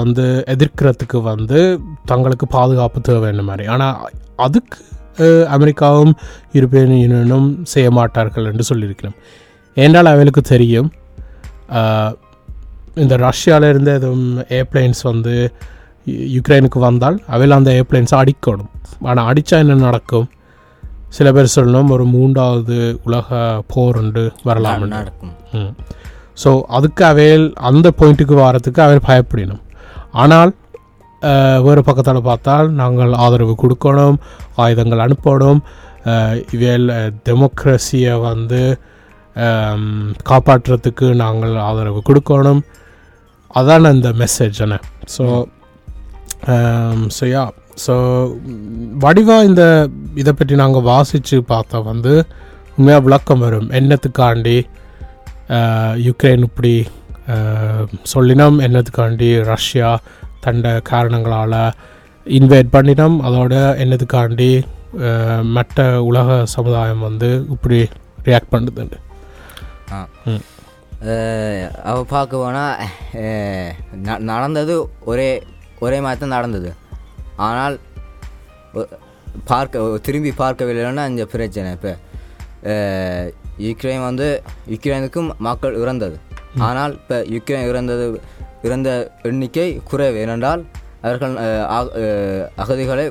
வந்து 0.00 0.26
எதிர்க்கிறதுக்கு 0.54 1.18
வந்து 1.32 1.58
தங்களுக்கு 2.10 2.46
பாதுகாப்பு 2.54 3.00
தேவைன்ற 3.08 3.42
மாதிரி. 3.50 3.64
ஆனால் 3.74 3.96
அதுக்கு 4.46 4.78
அமெரிக்காவும் 5.56 6.14
யூரோப்பியன் 6.54 6.94
யூனியனும் 7.02 7.48
செய்ய 7.72 7.88
மாட்டார்கள் 7.98 8.48
என்று 8.50 8.64
சொல்லியிருக்கிறோம் 8.70 9.18
ஏன்றால் 9.76 10.12
அவளுக்கு 10.14 10.42
தெரியும் 10.54 10.88
இந்த 13.02 13.14
ரஷ்யாவில் 13.26 13.70
இருந்த 13.72 13.90
எதுவும் 13.98 14.28
ஏர்பிளைன்ஸ் 14.58 15.02
வந்து 15.10 15.34
யுக்ரைனுக்கு 16.34 16.78
வந்தால் 16.88 17.16
அவள் 17.34 17.56
அந்த 17.56 17.70
ஏர்பிளைன்ஸை 17.78 18.18
அடிக்கணும். 18.22 18.70
ஆனால் 19.08 19.28
அடித்தா 19.30 19.56
என்ன 19.64 19.80
நடக்கும்? 19.88 20.28
சில 21.16 21.28
பேர் 21.36 21.54
சொல்லணும் 21.56 21.92
ஒரு 21.94 22.04
மூன்றாவது 22.14 22.78
உலக 23.06 23.38
போர் 23.72 23.98
உண்டு 24.00 24.24
வரலாம் 24.48 24.86
நடக்கும். 24.94 25.34
ஸோ 26.42 26.50
அதுக்கு 26.78 27.02
அவையில் 27.10 27.46
அந்த 27.68 27.86
பாயிண்ட்டுக்கு 27.98 28.34
வரத்துக்கு 28.40 28.80
அவையில் 28.86 29.06
பயப்படணும். 29.10 29.62
ஆனால் 30.22 30.52
வேறு 31.66 31.82
பக்கத்தில் 31.86 32.26
பார்த்தால் 32.28 32.68
நாங்கள் 32.80 33.12
ஆதரவு 33.24 33.54
கொடுக்கணும் 33.62 34.18
ஆயுதங்கள் 34.64 35.04
அனுப்பணும் 35.06 35.60
இவையில் 36.54 36.88
டெமோக்ரஸியை 37.26 38.14
வந்து 38.28 38.60
காப்பாற்றுறதுக்கு 40.30 41.06
நாங்கள் 41.22 41.54
ஆதரவு 41.68 42.00
கொடுக்கணும். 42.08 42.60
அதான் 43.54 43.92
அந்த 43.94 44.10
மெசேஜ் 44.22 44.58
என்ன 44.64 44.76
ஸோ 45.16 45.24
ஸோ 47.16 47.24
யா 47.34 47.44
ஸோ 47.84 47.94
வடிவாக 49.04 49.48
இந்த 49.48 49.64
இதை 50.14 50.32
பற்றி 50.32 50.54
நாங்கள் 50.54 50.86
வாசித்து 50.90 51.36
பார்த்தா 51.48 51.78
வந்து 51.90 52.12
உண்மையாக 52.76 53.04
விளக்கம் 53.04 53.42
வரும். 53.44 53.68
என்னத்துக்காண்டி 53.78 54.58
யுக்ரைன் 56.06 56.44
இப்படி 56.48 56.74
சொல்லினோம்? 58.12 58.58
என்னத்துக்காண்டி 58.66 59.30
ரஷ்யா 59.52 59.90
தண்ட 60.44 60.80
காரணங்களால் 60.90 61.74
இன்வைட் 62.26 62.74
பண்ணினோம்? 62.76 63.16
அதோட 63.28 63.54
என்னத்துக்காண்டி 63.84 64.50
மற்ற 65.56 65.86
உலக 66.02 66.46
சமுதாயம் 66.46 67.06
வந்து 67.08 67.30
இப்படி 67.50 67.80
ரியாக்ட் 68.24 68.52
பண்ணுதுண்டு 68.52 68.98
அவ 71.84 71.98
பார்க்க 72.04 72.36
போனால் 72.36 74.24
நடந்தது 74.24 74.74
ஒரே 75.04 75.42
ஒரே 75.80 76.00
மாதிரி 76.00 76.20
தான் 76.20 76.36
நடந்தது 76.38 76.70
ஆனால் 77.36 77.78
பார்க்க 79.44 80.00
திரும்பி 80.02 80.32
பார்க்கவில்லைன்னா 80.38 81.04
இந்த 81.06 81.24
பிரச்சனை 81.26 81.70
இப்போ 81.72 81.92
யுக்ரைன் 83.58 84.02
வந்து 84.02 84.42
யுக்ரைனுக்கும் 84.70 85.30
மக்கள் 85.38 85.78
இறந்தது 85.80 86.18
ஆனால் 86.58 86.92
இப்போ 86.92 87.16
யுக்ரைன் 87.30 87.68
இறந்தது 87.68 88.06
இறந்த 88.62 88.90
எண்ணிக்கை 89.22 89.68
குறைவு 89.84 90.18
ஏனென்றால் 90.18 90.62
அவர்கள் 91.02 91.36
அகதிகளை 92.56 93.06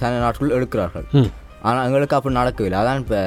தனி 0.00 0.18
நாட்டுக்குள் 0.18 0.56
எடுக்கிறார்கள் 0.58 1.06
ஆனால் 1.62 1.84
எங்களுக்கு 1.84 2.16
அப்படி 2.16 2.34
நடக்கவில்லை 2.34 2.78
அதான் 2.80 3.02
இப்போ 3.02 3.20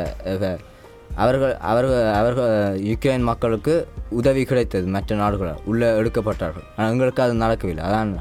அவர்கள் 1.15 1.57
அவர்கள் 1.57 2.13
அவர்கள் 2.13 2.79
யுக்ரைன் 2.79 3.21
மக்களுக்கு 3.21 3.87
உதவி 4.09 4.43
கிடைத்தது 4.43 4.87
மற்ற 4.87 5.15
நாடுகளால். 5.15 5.61
உள்ளே 5.65 5.87
எடுக்கப்பட்டார்கள். 5.87 6.67
ஆனால் 6.75 6.91
எங்களுக்கு 6.91 7.23
அது 7.23 7.33
நடக்கவில்லை. 7.33 7.85
அதான் 7.85 8.15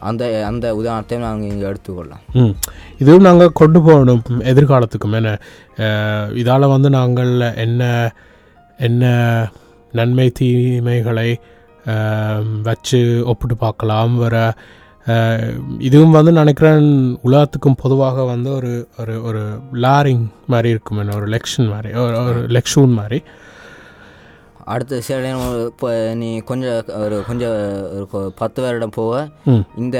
அந்த 0.00 0.46
அந்த 0.46 0.74
உதாரணத்தை 0.74 1.18
நாங்கள் 1.18 1.50
இங்கே 1.50 1.66
எடுத்துக்கொள்ளலாம். 1.66 2.22
ம். 2.32 2.54
இதுவும் 2.98 3.22
நாங்கள் 3.22 3.52
கொண்டு 3.52 3.82
போகணும் 3.82 4.22
எதிர்காலத்துக்கும். 4.38 5.12
என்ன 5.12 5.38
இதால் 6.42 6.68
வந்து 6.68 6.90
நாங்கள் 6.90 7.40
என்ன 7.40 8.12
என்ன 8.78 9.04
நன்மை 9.92 10.30
தீமைகளை 10.30 11.38
வச்சு 12.62 13.22
ஒப்பிட்டு 13.26 13.56
பார்க்கலாம். 13.56 14.16
வர 14.16 14.54
இதுவும் 15.78 16.10
வந்து 16.10 16.32
நினைக்கிறேன் 16.32 16.84
உலகத்துக்கும் 17.22 17.74
பொதுவாக 17.74 18.24
வந்து 18.24 18.54
ஒரு 18.54 18.70
ஒரு 18.98 19.22
ஒரு 19.22 19.42
லாரிங் 19.72 20.26
மாதிரி 20.46 20.68
இருக்கும் 20.68 20.98
என்ன 20.98 21.16
ஒரு 21.16 21.26
லெக்ஷன் 21.26 21.68
மாதிரி 21.68 21.94
ஒரு 21.98 22.24
ஒரு 22.24 22.40
லெக்ஷூன் 22.48 22.92
மாதிரி. 22.92 23.18
அடுத்த 24.64 25.00
சில 25.00 25.20
நேரம் 25.20 25.66
இப்போ 25.66 26.14
நீ 26.14 26.38
கொஞ்சம் 26.40 26.76
ஒரு 26.98 27.24
கொஞ்சம் 27.26 27.56
ஒரு 28.12 28.32
பத்து 28.36 28.62
வருடம் 28.62 28.90
போக 28.90 29.28
இந்த 29.76 29.98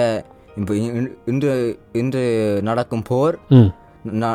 இப்போ 0.57 0.75
இன்- 0.75 1.13
இன்று 1.27 1.53
இன்று 1.93 2.23
நடக்கும் 2.63 3.03
போர் 3.03 3.37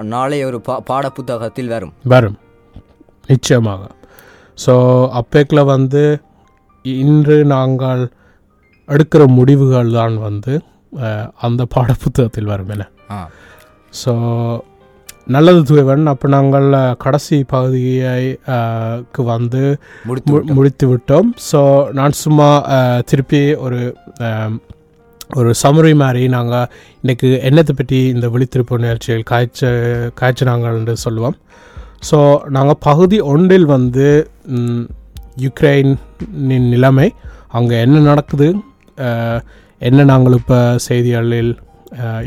நாளை 0.08 0.43
ஒரு 0.43 0.62
பா 0.62 0.79
பாட 0.79 1.10
புத்தகத்தில் 1.10 1.67
வரும். 1.67 1.93
வரும். 2.03 2.38
நிச்சயமாக. 3.27 3.82
ஸோ 4.65 4.73
அப்பேக்கில் 5.12 5.63
வந்து 5.65 6.03
இன்று 6.86 7.45
நாங்கள் 7.45 8.01
எடுக்கிற 8.89 9.23
முடிவுகள் 9.36 9.91
தான் 9.93 10.17
வந்து 10.21 10.54
அந்த 11.41 11.62
பாடப்புத்தகத்தில் 11.73 12.52
வரும் 12.52 12.69
என்ன 12.69 12.86
ஆ. 13.12 13.19
ஸோ 13.93 14.12
நல்லது 15.28 15.62
தூவன் 15.63 16.06
அப்போ 16.08 16.28
நாங்கள் 16.28 16.67
கடைசி 16.97 17.38
பகுதியை 17.47 18.13
அஹ், 18.49 18.99
க்கு 19.06 19.21
வந்து 19.25 19.62
முடித்து 20.56 20.86
மு- 20.86 20.91
விட்டோம். 20.91 21.28
ஸோ 21.49 21.60
நான் 21.91 22.15
சும்மா 22.21 22.47
திருப்பி 23.06 23.41
ஒரு 23.60 23.82
ஒரு 25.32 25.52
சமரி 25.62 25.93
மாதிரி 25.95 26.23
நாங்கள் 26.28 26.69
இன்றைக்கு 27.02 27.30
என்னத்தை 27.47 27.73
பற்றி 27.73 27.99
இந்த 28.10 28.28
விழித்திருப்பு 28.30 28.80
நிகழ்ச்சியில் 28.80 29.23
காய்ச்ச 29.23 29.62
காய்ச்சினாங்கன்னு 30.19 30.95
சொல்லுவோம். 31.04 31.38
ஸோ 32.10 32.17
நாங்கள் 32.49 32.82
பகுதி 32.84 33.19
ஒன்றில் 33.30 33.67
வந்து 33.67 34.08
யுக்ரைனின் 35.38 35.97
நிலைமை 36.67 37.08
அங்கே 37.52 37.75
என்ன 37.80 37.99
நடக்குது 38.08 38.47
என்ன 39.88 40.05
நாங்கள் 40.12 40.38
இப்போ 40.39 40.57
செய்திகளில் 40.88 41.51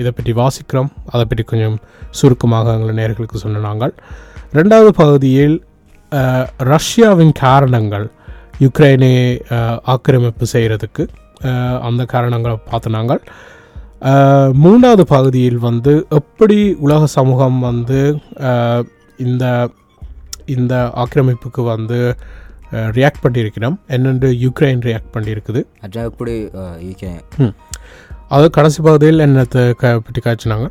இதை 0.00 0.10
பற்றி 0.16 0.32
வாசிக்கிறோம். 0.40 0.90
அதை 1.12 1.24
பற்றி 1.30 1.44
கொஞ்சம் 1.50 1.76
சுருக்கமாக 2.18 2.74
எங்களை 2.76 2.94
நேர்களுக்கு 3.00 3.42
சொன்ன 3.44 3.62
நாங்கள். 3.68 3.92
ரெண்டாவது 4.58 4.90
பகுதியில் 5.02 5.56
ரஷ்யாவின் 6.72 7.34
காரணங்கள் 7.44 8.06
யுக்ரைனை 8.64 9.12
ஆக்கிரமிப்பு 9.94 10.46
செய்கிறதுக்கு 10.54 11.04
அந்த 11.88 12.02
காரணங்களை 12.14 12.56
பார்த்து 12.70 12.90
நாங்கள். 12.96 13.22
மூணாவது 14.64 15.04
பகுதியில் 15.14 15.58
வந்து 15.68 15.92
எப்படி 16.18 16.58
உலக 16.86 17.02
சமூகம் 17.16 17.58
வந்து 17.68 18.00
இந்த 19.26 19.44
இந்த 20.54 20.74
ஆக்கிரமிப்புக்கு 21.02 21.62
வந்து 21.74 21.98
ரியாக்ட் 22.72 23.22
பண்ணியிருக்கிறோம். 23.22 23.76
என்னென்று 23.86 24.28
யுக்ரைன் 24.30 24.82
ரியாக்ட் 24.88 25.12
பண்ணியிருக்குது. 25.12 25.60
இருக்கிறேன் 26.80 27.20
அது 28.28 28.50
கடைசி 28.50 28.82
பகுதியில் 28.82 29.18
என்னத்தை 29.18 29.72
பற்றி 29.72 30.20
காய்ச்சினாங்க? 30.24 30.68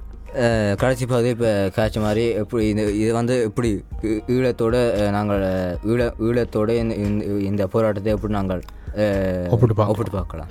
கடைசி 0.77 1.05
பகுதி 1.05 1.29
இப்போ 1.29 1.71
காய்ச்ச 1.75 1.99
மாதிரி 1.99 2.27
எப்படி 2.29 2.67
இந்த 2.67 2.81
இது 2.81 3.13
வந்து 3.13 3.41
எப்படி 3.43 3.83
ஈழத்தோட 4.27 5.09
நாங்கள் 5.09 5.41
ஈழ 5.87 6.11
ஈழத்தோட 6.19 6.69
இந்த 6.69 6.95
இந்த- 6.95 7.67
போராட்டத்தை 7.67 8.13
எப்படி 8.13 8.33
நாங்கள் 8.33 8.63
ஒப்பிட்டு 9.49 9.75
பார்க்கலாம். 9.75 10.47